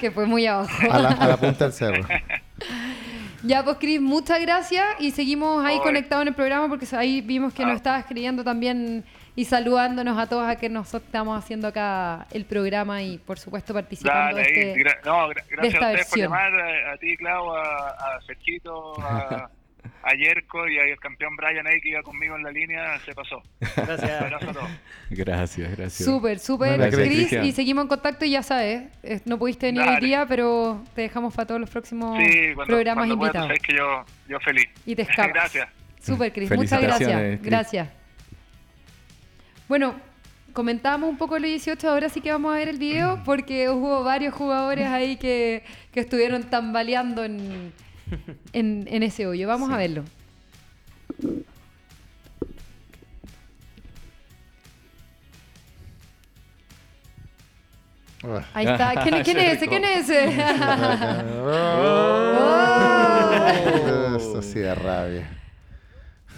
[0.00, 0.70] que fue muy abajo.
[0.90, 2.06] A la, a la punta del cerro.
[3.42, 5.82] Ya, pues Cris, muchas gracias y seguimos ahí Oye.
[5.84, 7.76] conectados en el programa porque ahí vimos que nos Ah.
[7.76, 9.04] estabas escribiendo también
[9.36, 13.74] y saludándonos a todos a que nosotros estamos haciendo acá el programa y por supuesto
[13.74, 14.80] participando Dale, de este...
[14.84, 16.22] gra- no, gra- gracias esta a ustedes por versión.
[16.22, 19.50] llamar, a, a ti, Clau, a, a Sergito, a,
[20.02, 23.36] a Yerko y al campeón Brian ahí que iba conmigo en la línea, se pasó.
[23.60, 24.22] Un Gracias.
[24.22, 24.70] abrazo a todos.
[25.10, 26.04] Gracias, gracias.
[26.08, 29.96] Súper, súper, Cris, y seguimos en contacto y ya sabes, eh, no pudiste venir Dale.
[29.96, 33.46] hoy día, pero te dejamos para todos los próximos Sí, cuando, programas cuando invitados.
[33.48, 34.68] sabes que yo, yo feliz.
[34.86, 35.32] Y te escapas.
[35.34, 35.68] Gracias.
[36.00, 36.50] Súper, Cris.
[36.52, 37.42] Muchas gracias.
[37.42, 37.88] Gracias.
[39.68, 39.94] Bueno,
[40.52, 44.04] comentábamos un poco los 18, ahora sí que vamos a ver el video porque hubo
[44.04, 47.72] varios jugadores ahí que, que estuvieron tambaleando en,
[48.52, 49.48] en, en ese hoyo.
[49.48, 50.04] Vamos a verlo.
[58.22, 58.44] Ah.
[58.54, 58.94] Ahí está.
[59.02, 59.68] ¿Quién, quién es ese?
[59.68, 60.34] ¿Quién es ese?
[62.46, 62.74] Oh.
[64.16, 65.28] Eso sí da rabia.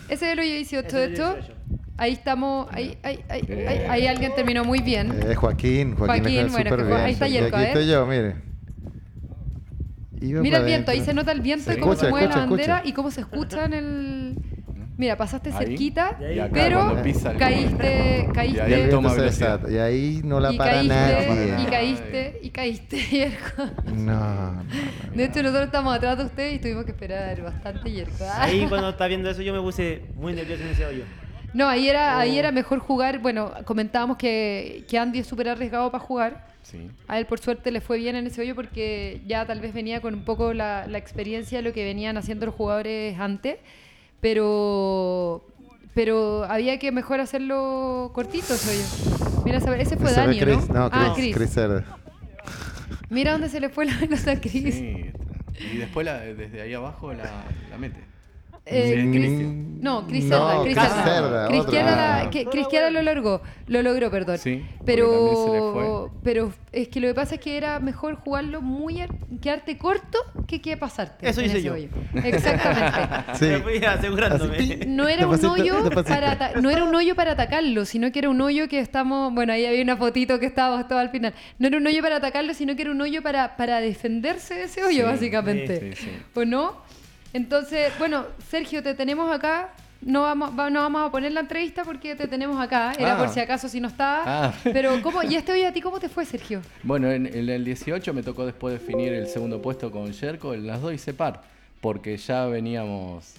[0.09, 1.57] ese es el hoyo 18 Ese de es el esto.
[1.97, 2.03] 18.
[2.03, 2.68] Ahí estamos.
[2.72, 5.12] Ahí, ahí, ahí, ahí, ahí alguien terminó muy bien.
[5.12, 7.68] Eh, Joaquín, Joaquín, Joaquín, fue bueno, ahí está Y Yerko, aquí ¿eh?
[7.68, 8.36] estoy yo, mire.
[10.20, 11.80] Iba Mira el viento, ahí se nota el viento y Sí.
[11.80, 12.88] cómo se mueve escucha, la bandera escucha.
[12.88, 14.36] y cómo se escucha en el.
[14.99, 15.57] Mira, pasaste Ahí.
[15.66, 19.70] cerquita, Y Y acá pero pisa el- caíste, Y ahí caíste, el toma desata.
[19.70, 21.55] Y ahí no la y para caíste, nadie.
[21.62, 23.62] y caíste, y caíste, Yerko.
[23.94, 24.64] No, no,
[25.14, 28.24] De hecho, nosotros estamos atrás de usted y tuvimos que esperar bastante, Yerko.
[28.38, 31.05] Ahí cuando está viendo eso yo me puse muy nervioso en ese hoyo.
[31.57, 32.20] No, ahí era, Oh.
[32.20, 33.18] ahí era mejor jugar.
[33.20, 36.46] Bueno, comentábamos que, que Andy es súper arriesgado para jugar.
[36.62, 36.90] Sí.
[37.09, 40.00] A él, por suerte, le fue bien en ese hoyo porque ya tal vez venía
[40.00, 43.57] con un poco la, la experiencia de lo que venían haciendo los jugadores antes.
[44.20, 45.44] Pero,
[45.94, 49.42] pero había que mejor hacerlo cortito ese hoyo.
[49.44, 50.88] Mira, ese ese fue Ese Dani, Chris, ¿no?
[50.88, 51.57] no, Chris, ah, Chris.
[53.09, 54.74] Mira dónde se le fue la pelota a Chris.
[54.74, 55.11] Sí.
[55.72, 58.00] Y después la- desde ahí abajo la, la mete.
[58.69, 61.05] Eh, Chris- no, Cris No, Cerda, Cris Cris Cerda.
[61.05, 62.31] Cerda, Cristiana, la- Ah.
[62.51, 64.39] Cristiana lo logró, lo logró, perdón.
[64.39, 69.11] Sí, pero, pero es que lo que pasa es que era mejor jugarlo muy ar-
[69.41, 71.29] quedarte corto que que pasarte.
[71.29, 71.75] Eso hice yo.
[71.75, 71.89] hoyo.
[72.25, 72.97] Exactamente.
[73.39, 73.45] Sí.
[73.47, 74.57] Me fui asegurándome.
[74.57, 78.31] Así, No era un hoyo para no era un hoyo para atacarlo, sino que era
[78.31, 81.35] un hoyo que estamos, bueno, ahí había una fotito que estábamos todo al final.
[81.61, 84.64] No era un hoyo para atacarlo, sino que era un hoyo para, para defenderse de
[84.64, 85.95] ese hoyo, Sí, básicamente.
[85.95, 86.11] sí, sí.
[86.35, 86.85] ¿O no?
[87.33, 89.70] Entonces, bueno, Sergio, te tenemos acá.
[90.03, 92.93] No vamos, va- no vamos a poner la entrevista porque te tenemos acá.
[92.99, 93.18] Era Ah.
[93.18, 94.22] por si acaso si no estaba.
[94.49, 94.55] Ah.
[94.62, 95.22] Pero, ¿cómo?
[95.22, 96.61] ¿Y este hoyo a ti cómo te fue, Sergio?
[96.83, 100.66] Bueno, en, en el 18 me tocó después definir el segundo puesto con Yerko, en
[100.66, 101.43] las dos hice par,
[101.81, 103.35] porque ya veníamos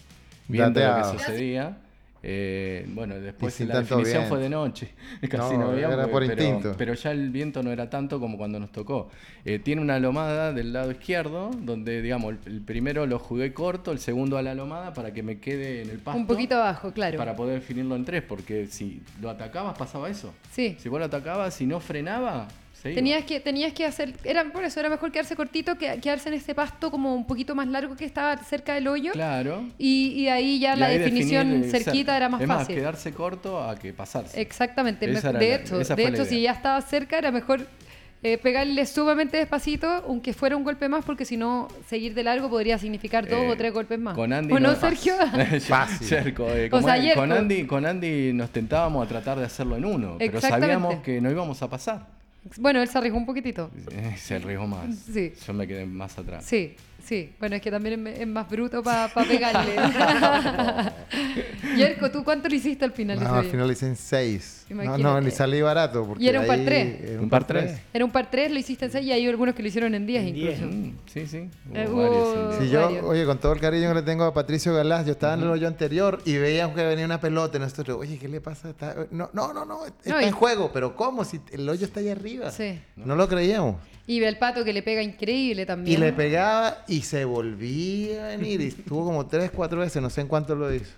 [0.48, 1.78] viendo lo que sucedía.
[2.24, 4.30] Eh, bueno, después la definición viento.
[4.30, 4.92] fue de noche,
[5.30, 6.76] casi No, no, había, era porque- por pero, instinto.
[6.78, 9.10] pero ya el viento no era tanto como cuando nos tocó.
[9.46, 13.92] Eh, tiene una lomada del lado izquierdo, donde digamos el, el primero lo jugué corto,
[13.92, 16.20] el segundo a la lomada para que me quede en el pasto.
[16.20, 17.18] Un poquito abajo, claro.
[17.18, 20.34] Para poder definirlo en tres, porque si lo atacabas pasaba eso.
[20.52, 20.76] Sí.
[20.80, 22.48] Si vos lo atacabas y no frenaba,
[22.96, 26.36] Tenías que, tenías que hacer, era por eso era mejor quedarse cortito que quedarse en
[26.36, 29.12] este pasto como un poquito más largo que estaba cerca del hoyo.
[29.14, 29.66] Claro.
[29.78, 32.76] Y, y ahí ya Y la ahí definición definir, eh, cerquita era más es fácil.
[32.76, 34.40] quedarse corto a que pasarse.
[34.42, 35.10] Exactamente.
[35.12, 37.68] Esa de hecho, de hecho si ya estaba cerca era mejor
[38.24, 42.50] eh, pegarle sumamente despacito, aunque fuera un golpe más, porque si no, seguir de largo
[42.50, 44.16] podría significar dos Eh, o tres golpes más.
[44.16, 45.14] Con Andy ¿O no, no- Sergio?
[45.68, 46.08] Fácil.
[46.10, 49.86] Yerko, eh, O sea, con, Andy, con Andy nos tentábamos a tratar de hacerlo en
[49.86, 52.08] uno, pero sabíamos que no íbamos a pasar.
[52.58, 53.70] Bueno, él se arriesgó un poquitito.
[53.92, 54.96] Eh, Se arriesgó más.
[54.96, 55.34] Sí.
[55.46, 56.44] Yo me quedé más atrás.
[56.46, 56.76] Sí,
[57.08, 57.34] sí.
[57.40, 59.76] Bueno, es que también es, es más bruto para pegarle.
[61.78, 63.20] Yerko, ¿tú cuánto lo hiciste al final?
[63.22, 64.66] No, al final hice en 6.
[64.70, 65.04] No, Imagínate.
[65.04, 66.06] no, ni salí barato.
[66.06, 67.02] Porque Y era un par tres.
[67.02, 67.80] era Un par tres.
[67.94, 70.06] Era un par 3, lo hiciste en 6 y hay algunos que lo hicieron en
[70.06, 70.68] 10 En incluso.
[70.68, 70.72] 10.
[70.72, 71.50] Mm, sí, sí.
[71.70, 72.72] Hubo varios hubo- en Si diez.
[72.72, 73.04] yo, varios.
[73.06, 75.48] oye, con todo el cariño que le tengo a Patricio Galás, yo estaba en el
[75.50, 78.70] hoyo anterior y veíamos que venía una pelota y nosotros, oye, ¿qué le pasa?
[78.70, 81.24] Está- no, no, no, no, está No, y- en juego, pero ¿cómo?
[81.24, 82.52] Si el hoyo está ahí arriba.
[82.52, 82.80] Sí.
[82.98, 83.76] No lo creíamos.
[84.10, 85.98] Y ve el pato que le pega increíble también.
[85.98, 88.62] Y le pegaba y se volvía a venir.
[88.62, 90.94] Y estuvo como tres, cuatro veces, no sé en cuánto lo hizo.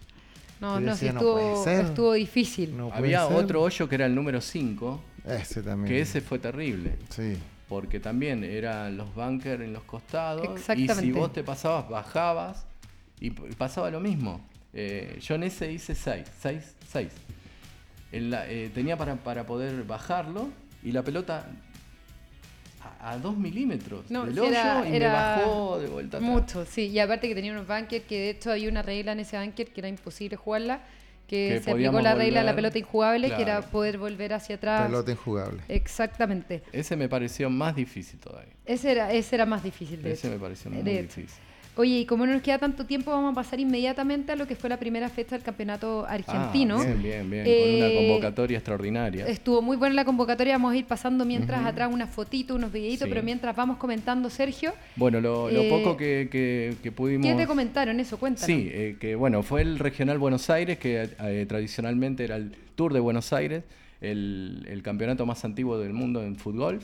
[0.61, 1.85] No, no, decía, no estuvo, puede ser.
[1.85, 2.75] estuvo difícil.
[2.75, 3.37] No puede Había ser.
[3.37, 5.87] otro hoyo que era el número 5, Ese también.
[5.93, 6.97] que ese fue terrible.
[7.09, 7.37] Sí.
[7.69, 10.43] Porque también eran los bunkers en los costados.
[10.43, 11.11] Y si Exactamente.
[11.19, 12.65] vos te pasabas, bajabas
[13.21, 14.41] y pasaba lo mismo.
[14.73, 17.09] Eh, yo en ese hice 6, 6, 6.
[18.73, 20.49] tenía para, para poder bajarlo
[20.83, 21.47] y la pelota
[23.01, 26.29] a 2 milímetros No, del hoyo era- y era me bajó de vuelta atrás.
[26.31, 26.87] Mucho, sí.
[26.87, 29.67] Y aparte que tenía unos bunkers que de hecho había una regla en ese bunker
[29.71, 30.81] que era imposible jugarla,
[31.27, 34.55] que, Que se aplicó la regla de la pelota injugable, que era poder volver hacia
[34.55, 34.87] atrás.
[34.87, 35.61] Pelota injugable.
[35.67, 36.63] Exactamente.
[36.71, 38.53] Ese me pareció más difícil todavía.
[38.65, 40.33] Ese era, ese era más difícil de Ese hecho.
[40.35, 40.83] me pareció hecho.
[40.83, 41.27] difícil.
[41.75, 44.55] Oye, y como no nos queda tanto tiempo, vamos a pasar inmediatamente a lo que
[44.57, 46.77] fue la primera fecha del campeonato argentino.
[46.79, 47.43] Ah, bien, bien, bien.
[47.47, 49.25] Eh, con una convocatoria extraordinaria.
[49.27, 53.05] Estuvo muy buena la convocatoria, vamos a ir pasando mientras atrás unas fotitos, unos videitos,
[53.05, 53.09] Sí.
[53.09, 57.25] pero mientras vamos comentando, Sergio, Bueno, lo, lo Eh, poco que, que- que pudimos...
[57.25, 58.17] ¿qué te comentaron eso?
[58.17, 58.45] Cuéntanos.
[58.45, 62.91] Sí, eh, que bueno, fue el Regional Buenos Aires, que eh, tradicionalmente era el Tour
[62.93, 63.63] de Buenos Aires,
[64.01, 66.79] el, el campeonato más antiguo del mundo en fútbol.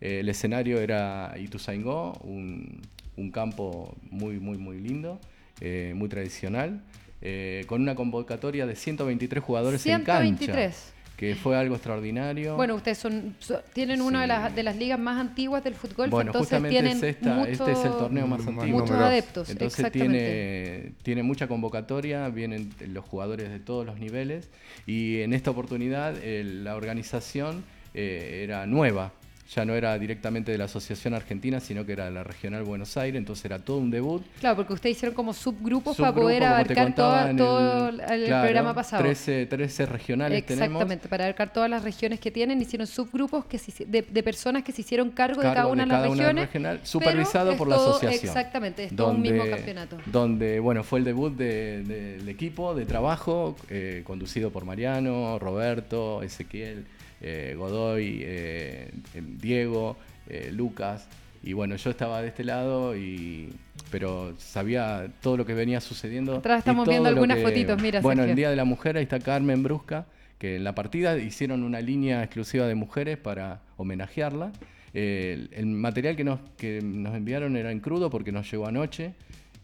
[0.00, 2.80] Eh, el escenario era Ituzaingó, un,
[3.16, 5.20] un campo muy, muy, muy lindo,
[5.60, 6.80] eh, muy tradicional,
[7.22, 10.56] eh, con una convocatoria de 123 jugadores en 123.
[10.56, 10.96] cancha.
[11.16, 12.56] que fue algo extraordinario.
[12.56, 16.08] Bueno, ustedes son, so- tienen una de las, de las ligas más antiguas del fútbol,
[16.08, 18.80] Bueno, entonces justamente tienen es esta- mucho- este es el torneo más antiguo.
[18.80, 19.50] muchos adeptos.
[19.50, 24.48] Entonces tiene, tiene mucha convocatoria, vienen los jugadores de todos los niveles
[24.86, 29.12] y en esta oportunidad eh, la organización eh, era nueva,
[29.54, 32.96] ya no era directamente de la Asociación Argentina, sino que era de la Regional Buenos
[32.96, 34.22] Aires, entonces era todo un debut.
[34.38, 37.96] Claro, porque ustedes hicieron como subgrupos para poder abarcar toda- todo el,
[38.26, 39.02] claro, programa pasado.
[39.02, 40.66] 13, 13 regionales tenemos.
[40.68, 44.62] Exactamente, para abarcar todas las regiones que tienen, hicieron subgrupos que se de, de personas
[44.62, 46.46] que se hicieron cargo, de cada una de las regiones.
[46.46, 48.28] regional, pero supervisado por la todo- asociación.
[48.28, 49.98] Exactamente, es todo un mismo campeonato.
[50.06, 55.38] Donde, bueno, fue el debut de- de- del equipo de trabajo, eh, conducido por Mariano,
[55.40, 56.86] Roberto, Ezequiel,
[57.20, 59.96] eh, Godoy, eh, Diego,
[60.28, 61.08] eh, Lucas.
[61.42, 63.52] Y bueno, yo estaba de este lado, y,
[63.90, 66.36] pero sabía todo lo que venía sucediendo.
[66.36, 68.32] Atrás estamos viendo algunas fotitos, mira, Bueno, Sergio.
[68.32, 70.06] el Día de la Mujer, ahí está Carmen Brusca,
[70.38, 74.52] que en la partida hicieron una línea exclusiva de mujeres para homenajearla.
[74.92, 79.14] El, el material que nos, que nos enviaron era en crudo porque nos llegó anoche.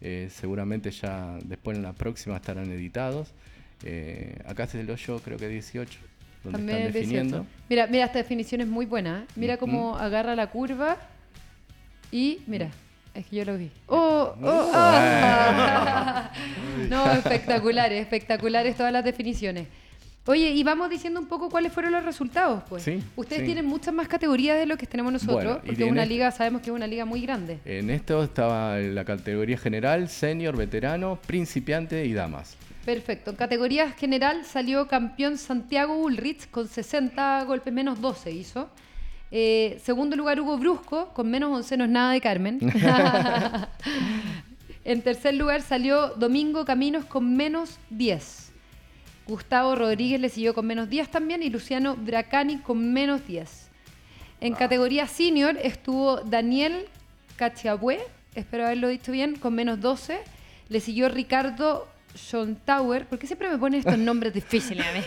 [0.01, 3.33] Eh, seguramente ya después en la próxima estarán editados.
[3.85, 5.99] Eh, acá se lo yo creo que 18,
[6.53, 7.09] donde También están es 18.
[7.09, 7.47] definiendo.
[7.69, 9.25] Mira, mira, esta definición es muy buena.
[9.25, 9.33] ¿eh?
[9.37, 10.97] Mira cómo agarra la curva
[12.11, 12.71] y mira,
[13.15, 13.71] es que yo lo vi.
[13.87, 14.35] ¡Oh!
[14.41, 16.31] Uh, oh, ah.
[16.89, 19.67] no, espectaculares, espectaculares todas las definiciones.
[20.29, 22.83] Oye, y vamos diciendo un poco cuáles fueron los resultados, pues.
[22.83, 23.47] Sí, Ustedes sí.
[23.47, 26.63] tienen muchas más categorías de lo que tenemos nosotros, Bueno, porque es una liga, sabemos
[26.63, 27.61] que es una liga muy grande.
[27.65, 32.57] En esto estaba la categoría general, senior, veterano, principiante y damas.
[32.87, 33.33] Perfecto.
[33.33, 38.71] En categoría general salió campeón Santiago Ulrich con 60 golpes menos 12 hizo.
[39.33, 42.61] Eh, segundo lugar Hugo Brusco con menos 11, no es nada de Carmen.
[44.85, 48.53] en tercer lugar salió Domingo Caminos con menos 10.
[49.27, 53.69] Gustavo Rodríguez le siguió con menos 10 también y Luciano Bracani con menos 10.
[54.41, 56.87] En categoría senior estuvo Daniel
[57.35, 57.99] Cachiabue,
[58.37, 60.21] espero haberlo dicho bien, con menos 12.
[60.69, 65.01] Le siguió Ricardo Schontauer, porque siempre me ponen estos nombres difíciles a mí.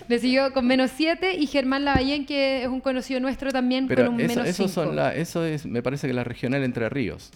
[0.08, 4.06] Le siguió con menos 7 y Germán Lavallén, que es un conocido nuestro también, Pero
[4.06, 4.68] con un eso, menos eso 5.
[4.68, 7.30] son la, eso es, me parece que la regional Entre Ríos.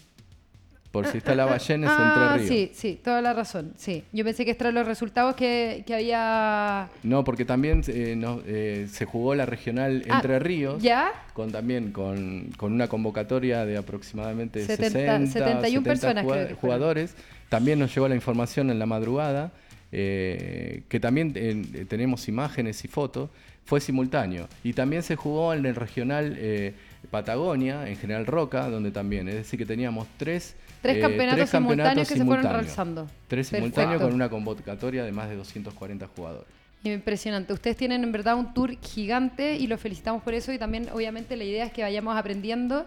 [0.95, 2.49] Por si está la Ballén es Ah, Entre Ríos.
[2.49, 3.73] sí, sí, toda la razón.
[3.77, 6.89] Sí, yo pensé que estos eran los resultados que, que había.
[7.03, 10.81] No, porque también eh, no, eh, se jugó la regional Ah, Entre Ríos.
[10.81, 11.11] ¿Ya?
[11.33, 16.55] Con también con, con una convocatoria de aproximadamente 70, 60, 71 personas jugad- creo que
[16.55, 16.61] fueron.
[16.79, 17.15] jugadores.
[17.49, 19.51] También nos llegó la información en la madrugada,
[19.93, 23.31] eh, que también eh, tenemos imágenes y fotos,
[23.65, 24.49] fue simultáneo.
[24.63, 26.75] Y también se jugó en el regional eh,
[27.11, 31.51] Patagonia, en General Roca, donde también, es decir, que teníamos tres, Tres eh, campeonatos tres
[31.51, 33.11] simultáneos que se fueron realizando.
[33.27, 36.47] Tres simultáneos con una convocatoria de más de 240 jugadores.
[36.85, 37.55] Impresionante.
[37.55, 41.37] Ustedes tienen en verdad un tour gigante y los felicitamos por eso y también obviamente
[41.37, 42.85] la idea es que vayamos aprendiendo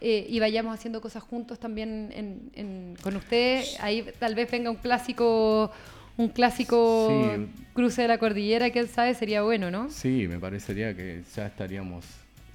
[0.00, 3.76] eh, y vayamos haciendo cosas juntos también en- en- con ustedes.
[3.80, 5.72] Ahí tal vez venga un clásico,
[6.16, 7.48] un clásico Sí.
[7.74, 9.90] cruce de la cordillera, quién sabe, sería bueno, ¿no?
[9.90, 12.04] Sí, me parecería que ya estaríamos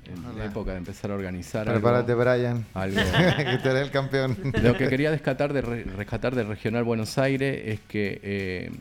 [0.07, 2.65] en la época de empezar a organizar algo- Prepárate, Brian.
[2.73, 2.95] algo.
[3.63, 4.37] que eres el campeón.
[4.61, 8.71] Lo que quería rescatar de, re- rescatar del Regional Buenos Aires es que, eh,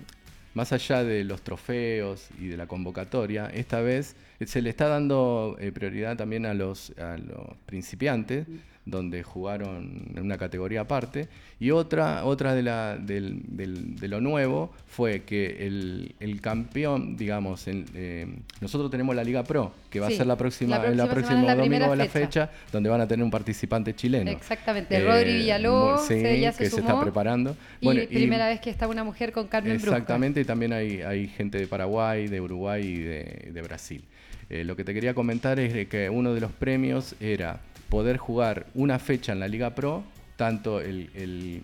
[0.55, 5.57] más allá de los trofeos y de la convocatoria, esta vez se le está dando
[5.61, 8.47] eh, prioridad también a los, a los principiantes,
[8.87, 11.27] donde jugaron en una categoría aparte.
[11.59, 17.17] Y otra, otra de, la, del- del- de lo nuevo fue que el, el campeón,
[17.17, 18.27] digamos, en- eh,
[18.61, 21.11] nosotros tenemos la Liga Pro, que va Sí, a ser la próxima, la el próxima
[21.15, 22.51] próximo es la domingo de la fecha.
[22.73, 24.31] donde van a tener un participante chileno.
[24.31, 25.01] Exactamente.
[25.03, 27.57] Rodri Villalobos mu- sí, se- ya se que se está preparando.
[27.81, 29.93] Y Bueno, primera vez que está una mujer con Carmen Brusca.
[29.93, 34.05] Exactamente, y también hay, hay gente de Paraguay, de Uruguay y de, de Brasil.
[34.55, 38.19] Eh, lo que te quería comentar es de que uno de los premios era poder
[38.19, 40.05] jugar una fecha en la Liga Pro,
[40.37, 41.63] tanto el, el-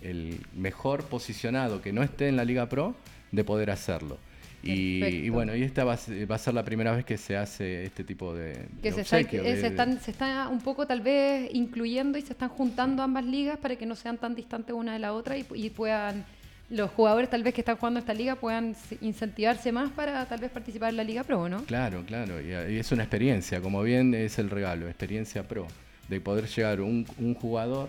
[0.00, 2.94] el mejor posicionado que no esté en la Liga Pro,
[3.32, 4.16] de poder hacerlo.
[4.62, 7.36] Y, bueno, y esta va a, ser, va a ser la primera vez que se
[7.36, 10.48] hace este tipo de, que de se, está, obsequio, de- se, de- están, se está
[10.48, 14.18] un poco tal vez incluyendo y se están juntando ambas ligas para que no sean
[14.18, 16.24] tan distantes una de la otra y, y puedan
[16.70, 20.40] los jugadores tal vez que están jugando esta liga puedan se- incentivarse más para tal
[20.40, 21.64] vez participar en la Liga Pro, ¿no?
[21.64, 25.66] Claro, claro, y, es una experiencia, como bien es el regalo, experiencia pro,
[26.08, 27.04] de poder llegar un,
[27.34, 27.88] jugador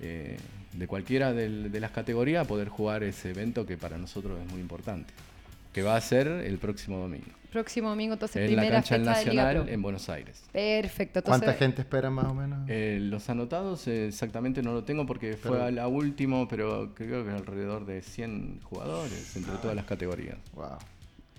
[0.00, 0.36] eh,
[0.72, 4.60] de cualquiera de las categorías a poder jugar ese evento que para nosotros es muy
[4.60, 5.12] importante,
[5.72, 9.04] que va a ser el próximo domingo, Próximo domingo, entonces, en la primera cancha del
[9.06, 9.72] fecha de Liga Nacional Pro.
[9.74, 10.44] en Buenos Aires.
[10.52, 11.20] Perfecto.
[11.20, 12.68] Entonces, ¿Cuánta gente espera más o menos?
[12.68, 16.92] Eh, los anotados eh, exactamente no lo tengo porque fue Pero- a la último, pero
[16.94, 20.36] creo que alrededor de 100 jugadores entre todas las categorías.
[20.52, 20.76] Wow.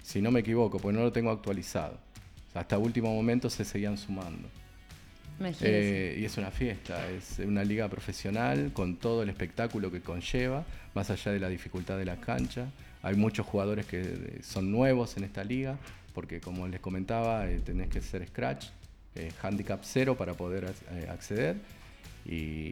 [0.01, 1.99] si no me equivoco, pues no lo tengo actualizado.
[2.55, 4.49] hasta último momento se seguían sumando.
[5.61, 10.65] Eh, y es una fiesta, es una liga profesional con todo el espectáculo que conlleva,
[10.95, 12.71] más allá de la dificultad de la cancha.
[13.03, 15.77] Hay muchos jugadores que son nuevos en esta liga,
[16.17, 18.69] porque como les comentaba, eh, tenés que ser scratch,
[19.13, 20.65] eh, handicap cero para poder
[21.11, 21.57] acceder.
[22.25, 22.71] Y,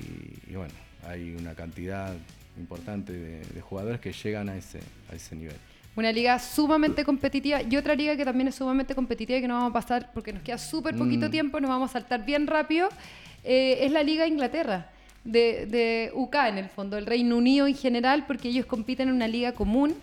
[0.51, 0.73] bueno,
[1.07, 2.11] hay una cantidad
[2.57, 4.79] importante de, jugadores que llegan a ese,
[5.11, 5.57] a ese nivel.
[5.95, 9.57] Una liga sumamente competitiva y otra liga que también es sumamente competitiva y que no
[9.57, 11.31] vamos a pasar porque nos queda súper poquito mm.
[11.31, 12.89] tiempo, nos vamos a saltar bien rápido,
[13.43, 14.89] eh, es la Liga Inglaterra.
[15.23, 19.15] De, de, UK en el fondo, el Reino Unido en general, porque ellos compiten en
[19.15, 19.93] una liga común.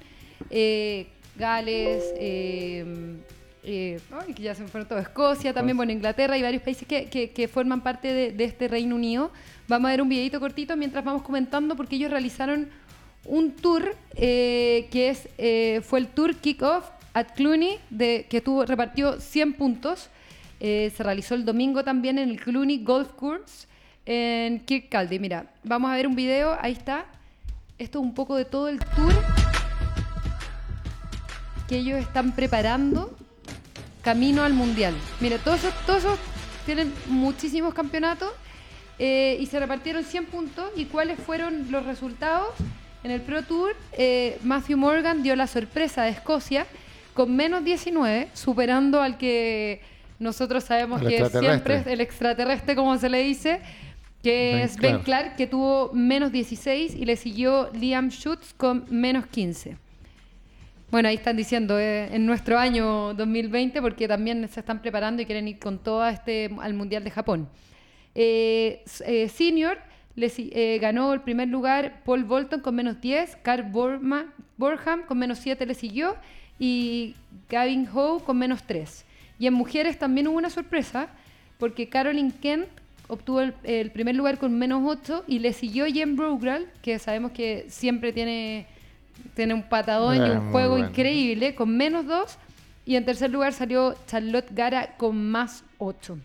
[0.51, 3.17] Eh, Gales, eh,
[3.65, 4.01] eh
[4.35, 7.83] que ya se fueron todo, Escocia, también, bueno, Inglaterra y varios países que, que, forman
[7.83, 9.31] parte de, de, este Reino Unido.
[9.69, 12.69] Vamos a ver un videito cortito mientras vamos comentando porque ellos realizaron
[13.25, 18.65] un tour eh, que es, eh, fue el tour Kickoff at Cluny, de, que tuvo,
[18.65, 20.09] repartió 100 puntos.
[20.61, 23.67] Se realizó el domingo también en el Cluny Golf Course
[24.07, 25.19] en Kirkcaldy.
[25.19, 27.05] Mira, vamos a ver un video, ahí está.
[27.79, 29.42] Esto es un poco de todo el tour
[31.69, 33.17] que ellos están preparando
[34.03, 34.95] camino al Mundial.
[35.21, 36.19] Mira, todos todos
[36.67, 38.31] tienen muchísimos campeonatos
[38.99, 40.71] y se repartieron 100 puntos.
[40.77, 42.49] ¿Y cuáles fueron los resultados?
[43.05, 46.67] En el Pro Tour, eh, Matthew Morgan dio la sorpresa de Escocia
[47.15, 49.81] con menos 19, superando al que
[50.21, 53.61] nosotros sabemos que siempre es el extraterrestre, como se le dice,
[54.23, 59.27] que es Ben Clark, que tuvo menos 16 y le siguió Liam Schutz con menos
[59.27, 59.77] 15.
[60.93, 65.25] Bueno, ahí están diciendo, eh, en nuestro año 2020, porque también se están preparando y
[65.25, 67.49] quieren ir con todo este, al Mundial de Japón.
[68.15, 68.83] Eh,
[69.33, 69.79] senior,
[70.19, 75.65] eh, ganó el primer lugar Paul Bolton con menos 10, Carl Borham con menos 7
[75.65, 76.15] le siguió
[76.59, 77.15] y
[77.49, 79.07] Gavin Howe con menos 3.
[79.39, 81.09] Y en mujeres también hubo una sorpresa
[81.59, 82.69] porque Caroline Kent
[83.09, 87.65] obtuvo el, primer lugar con menos 8 y le siguió Jen Brogral, que sabemos que
[87.69, 88.67] siempre tiene,
[89.35, 92.39] tiene un patadón y ah, un juego increíble, con menos 2.
[92.85, 96.19] Y en tercer lugar salió Charlotte Gara con más 8.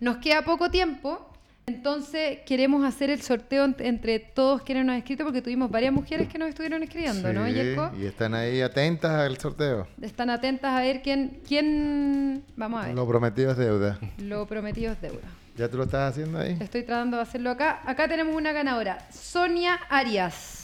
[0.00, 1.30] Nos queda poco tiempo,
[1.66, 6.28] entonces queremos hacer el sorteo entre todos quienes nos han escrito porque tuvimos varias mujeres
[6.28, 7.92] que nos estuvieron escribiendo, ¿no, Yerko?
[7.96, 9.86] Y están ahí atentas al sorteo.
[10.00, 12.42] Están atentas a ver quién, quién...
[12.56, 12.96] Vamos a ver.
[12.96, 13.98] Lo prometido es deuda.
[14.18, 15.28] Lo prometido es deuda.
[15.56, 16.56] ¿Ya tú lo estás haciendo ahí?
[16.58, 17.82] Estoy tratando de hacerlo acá.
[17.84, 20.59] Acá tenemos una ganadora, Sonia Arias,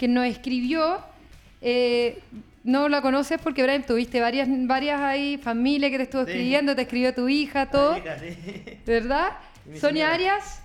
[0.00, 0.98] que nos escribió...
[1.60, 2.18] Eh,
[2.62, 6.82] no la conoces porque, Brian, tuviste varias, varias ahí, familia que te estuvo escribiendo, te
[6.82, 7.96] escribió tu hija, todo.
[8.86, 9.32] ¿Verdad?
[9.78, 10.62] Sonia Arias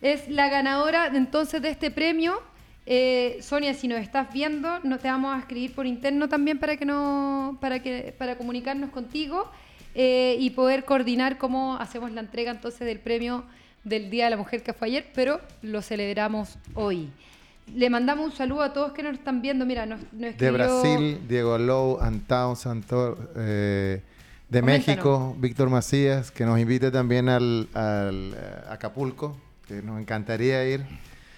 [0.00, 2.40] es la ganadora entonces de este premio.
[2.86, 6.76] Eh, Sonia, si nos estás viendo, no te vamos a escribir por interno también para
[6.76, 9.50] que no, para que, para comunicarnos contigo
[9.94, 13.44] eh, y poder coordinar cómo hacemos la entrega entonces del premio
[13.82, 17.10] del Día de la Mujer que fue ayer, pero lo celebramos hoy.
[17.74, 19.66] Le mandamos un saludo a todos que nos están viendo.
[19.66, 24.02] Mira, nos, De Brasil, Diego Lowe, Antao Santor, eh,
[24.48, 30.64] de México, Víctor Macías, que nos invite también al, al eh, Acapulco, que nos encantaría
[30.66, 30.84] ir.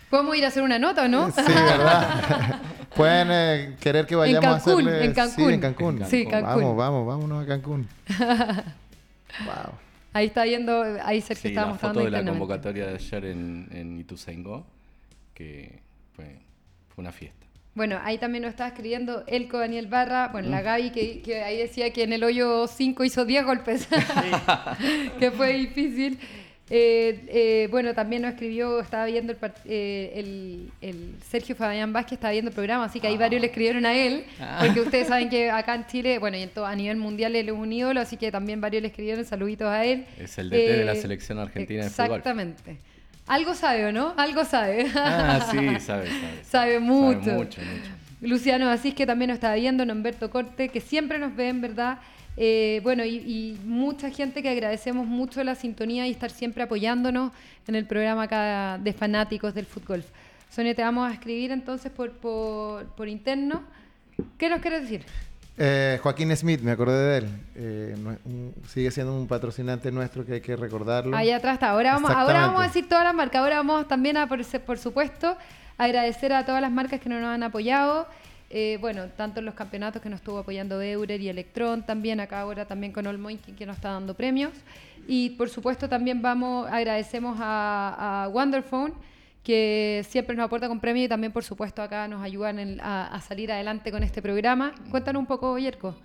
[0.09, 1.31] Podemos ir a hacer una nota, ¿no?
[1.31, 2.61] Sí, ¿verdad?
[2.97, 5.05] Pueden eh, querer que vayamos a hacerle...
[5.05, 5.47] En Cancún.
[5.47, 6.05] Sí, en Cancún.
[6.09, 6.62] Sí, Cancún.
[6.62, 7.89] Vamos, vamos, vámonos a Cancún.
[8.18, 9.72] wow.
[10.12, 13.68] Ahí está viendo, ahí Sergio sí, estaba la foto de la convocatoria de ayer en,
[13.70, 14.66] en Ituzaingó,
[15.35, 15.78] que
[16.15, 16.39] fue,
[16.89, 17.41] fue una fiesta.
[17.75, 20.65] Bueno, ahí también nos estaba escribiendo Elco Daniel Barra, bueno, la mm.
[20.65, 23.89] Gaby que, ahí decía que en el hoyo 5 hizo 10 golpes,
[25.19, 26.19] que fue difícil.
[26.73, 29.35] Eh, eh, bueno, también nos escribió, estaba viendo
[29.65, 33.19] eh, el, Sergio Fabián Vázquez, estaba viendo el programa, así que ahí ah.
[33.19, 34.63] varios le escribieron a él, ah.
[34.65, 37.49] porque ustedes saben que acá en Chile, bueno, y en todo, a nivel mundial él
[37.49, 40.07] es un ídolo, así que también varios le escribieron saluditos a él.
[40.19, 42.07] Es el DT de la selección argentina de fútbol.
[42.07, 42.79] Exactamente.
[43.31, 44.12] Algo sabe, ¿o no?
[44.16, 44.91] Algo sabe.
[44.97, 46.09] Ah, sí, sabe, sabe.
[46.43, 47.22] sabe mucho.
[47.22, 47.91] Sabe mucho, mucho.
[48.20, 52.01] Luciano Asís, que también nos está viendo, Humberto Corte, que siempre nos ven, ¿verdad?
[52.37, 57.31] Eh, bueno, y, mucha gente que agradecemos mucho la sintonía y estar siempre apoyándonos
[57.68, 60.03] en el programa acá de fanáticos del fútbol.
[60.51, 63.62] Sonia, te vamos a escribir entonces por, por, por interno.
[64.39, 65.05] ¿Qué nos quieres decir?
[65.63, 67.29] Eh, Joaquín Smith, me acordé de él.
[67.55, 67.95] Eh,
[68.67, 71.15] sigue siendo un patrocinante nuestro que hay que recordarlo.
[71.15, 71.69] Ahí atrás está.
[71.69, 73.43] Ahora vamos, ahora vamos a decir todas las marcas.
[73.43, 75.37] Ahora vamos también a, por, por supuesto,
[75.77, 78.07] agradecer a todas las marcas que nos han apoyado.
[78.49, 82.41] Eh, bueno, tanto en los campeonatos que nos estuvo apoyando Eurer y Electron, también acá
[82.41, 84.53] ahora también con Olmoy que nos está dando premios.
[85.07, 88.95] Y por supuesto también vamos, agradecemos a, a Wonderphone
[89.43, 93.51] que siempre nos aporta con premio y también, por supuesto, acá nos ayudan a, salir
[93.51, 94.74] adelante con este programa.
[94.91, 95.97] Cuéntanos un poco, Yerko.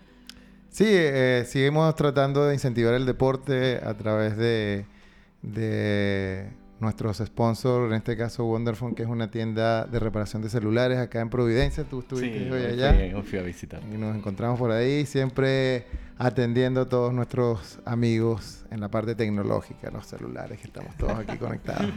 [0.70, 4.86] Sí, eh, seguimos tratando de incentivar el deporte a través de,
[5.42, 6.50] de
[6.80, 11.22] nuestros sponsors, en este caso Wonderphone, que es una tienda de reparación de celulares acá
[11.22, 11.84] en Providencia.
[11.86, 12.94] Tú estuviste Sí, hoy allá.
[12.94, 13.82] fui- hoy fui a visitar.
[13.94, 15.86] Y nos encontramos por ahí, siempre
[16.18, 21.38] atendiendo a todos nuestros amigos en la parte tecnológica, los celulares, que estamos todos aquí
[21.38, 21.88] conectados.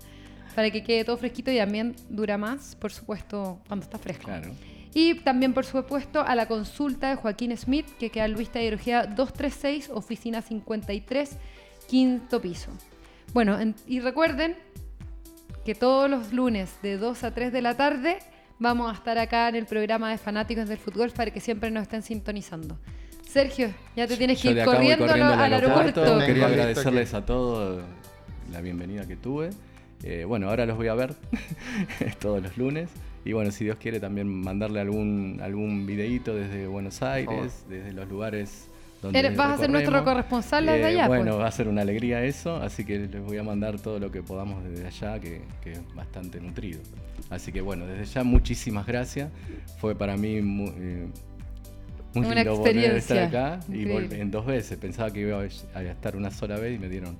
[0.55, 4.25] Para que quede todo fresquito y también dura más, por supuesto, cuando está fresco.
[4.25, 4.49] Claro.
[4.93, 8.77] Y también, por supuesto, a la consulta de Joaquín Smith, que queda en Luis Taller
[8.77, 11.37] 236, oficina 53,
[11.87, 12.71] quinto piso.
[13.33, 14.55] Bueno, en- y recuerden
[15.65, 18.17] que todos los lunes de 2 a 3 de la tarde
[18.57, 21.83] vamos a estar acá en el programa de fanáticos del fútbol para que siempre nos
[21.83, 22.77] estén sintonizando.
[23.27, 26.03] Sergio, ya te tienes que ir voy corriendo, al- corriendo al aeropuerto.
[26.03, 27.83] Tengo Quería agradecerles a todos
[28.51, 29.51] la bienvenida que tuve.
[30.03, 31.13] Eh, bueno, ahora los voy a ver
[32.19, 32.89] todos los lunes.
[33.25, 38.07] Y bueno, si Dios quiere también mandarle algún, algún videíto desde Buenos Aires, desde los
[38.09, 38.67] lugares
[39.01, 41.39] donde Eres- vas a ser nuestro corresponsal desde allá, Bueno, pues.
[41.43, 44.21] va a ser una alegría eso, así que les voy a mandar todo lo que
[44.23, 46.79] podamos desde allá, que, que es bastante nutrido.
[47.29, 49.29] Así que bueno, desde ya muchísimas gracias.
[49.79, 51.07] Fue para mí muy, eh,
[52.13, 54.09] muy Una lindo volver a estar acá y increíble.
[54.17, 54.77] vol- en dos veces.
[54.77, 57.15] Pensaba que iba a estar una sola vez y me dieron,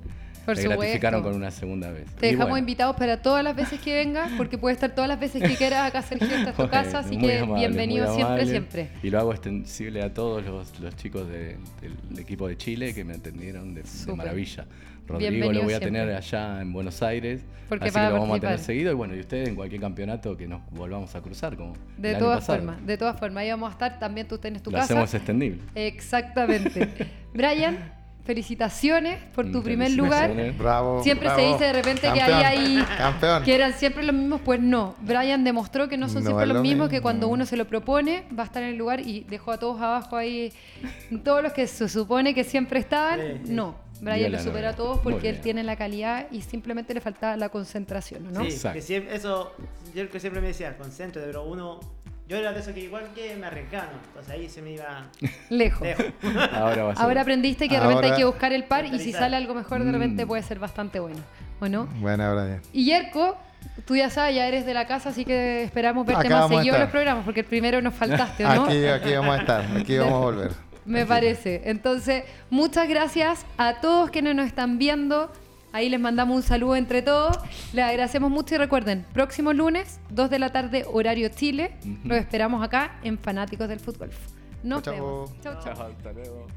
[0.50, 0.82] Por supuesto.
[0.82, 2.06] gratificaron con una segunda vez.
[2.16, 5.08] Te Y dejamos bueno, invitados para todas las veces que vengas, porque puedes estar todas
[5.08, 8.46] las veces que quieras acá, Sergio, esta es tu casa, así que amable, bienvenido siempre,
[8.46, 8.90] siempre.
[9.04, 13.04] Y lo hago extensible a todos los, los chicos de- del equipo de Chile que
[13.04, 13.84] me atendieron de,
[14.16, 14.66] maravilla.
[15.08, 16.00] Rodrigo Bienvenido lo voy a siempre.
[16.02, 17.42] tener allá en Buenos Aires.
[17.68, 18.92] Porque así que lo vamos a tener seguido.
[18.92, 21.56] Y bueno, y ustedes en cualquier campeonato que nos volvamos a cruzar.
[21.58, 24.62] Como De el todas formas, de todas formas, ahí vamos a estar, también tú tienes
[24.62, 24.94] tu Lo casa.
[24.94, 25.62] hacemos extendible.
[25.74, 26.88] Exactamente.
[27.34, 27.78] Brian,
[28.26, 30.32] felicitaciones por tu primer lugar.
[30.58, 31.04] Bravo.
[31.04, 33.44] Siempre se dice de repente que Campeón, ahí hay Campeón.
[33.44, 34.96] que eran siempre los mismos, pues no.
[35.02, 36.90] Brian demostró que no son No siempre los lo mismos, mismo.
[36.90, 39.58] que cuando uno se lo propone va a estar en el lugar y dejó a
[39.58, 40.54] todos abajo ahí,
[41.24, 43.52] todos los que se supone que siempre estaban, Sí, sí.
[43.54, 43.76] no.
[44.02, 47.50] Brian lo superó a todos porque él tiene la calidad y simplemente le faltaba la
[47.50, 48.46] concentración, ¿no?
[48.50, 49.52] Sí, que siempre, eso,
[49.94, 51.82] yo que siempre me decía, concéntrate, pero uno,
[52.30, 53.58] yo era de esos que igual que me ¿no?
[54.08, 55.08] entonces ahí se me iba
[55.50, 55.82] Lejos.
[55.82, 56.06] lejos.
[56.54, 57.04] Ahora va a ser.
[57.04, 59.84] Ahora aprendiste que de repente hay que buscar el par y si sale algo mejor
[59.84, 60.28] de repente Mm.
[60.28, 61.18] puede ser bastante bueno,
[61.60, 61.88] ¿o no?
[62.00, 62.62] Buena, Brian.
[62.72, 63.36] Y Yerko,
[63.86, 66.76] tú ya sabes, ya eres de la casa, así que esperamos verte Acá más seguido
[66.76, 68.66] en los programas, porque el primero nos faltaste, ¿o ¿no?
[68.66, 70.52] Aquí, aquí vamos a estar, aquí vamos a volver.
[70.86, 71.62] Me parece.
[71.66, 75.32] Entonces, muchas gracias a todos quienes nos están viendo.
[75.72, 77.38] Ahí les mandamos un saludo entre todos.
[77.74, 81.78] Les agradecemos mucho y recuerden, próximo lunes, 2 de la tarde, horario Chile.
[81.84, 82.08] Ujú.
[82.08, 84.10] Los esperamos acá en Fanáticos del Fútbol.
[84.64, 85.32] Nos Chau, vemos.
[85.42, 85.74] Chau, chau.
[85.76, 86.48] Chao, hasta luego.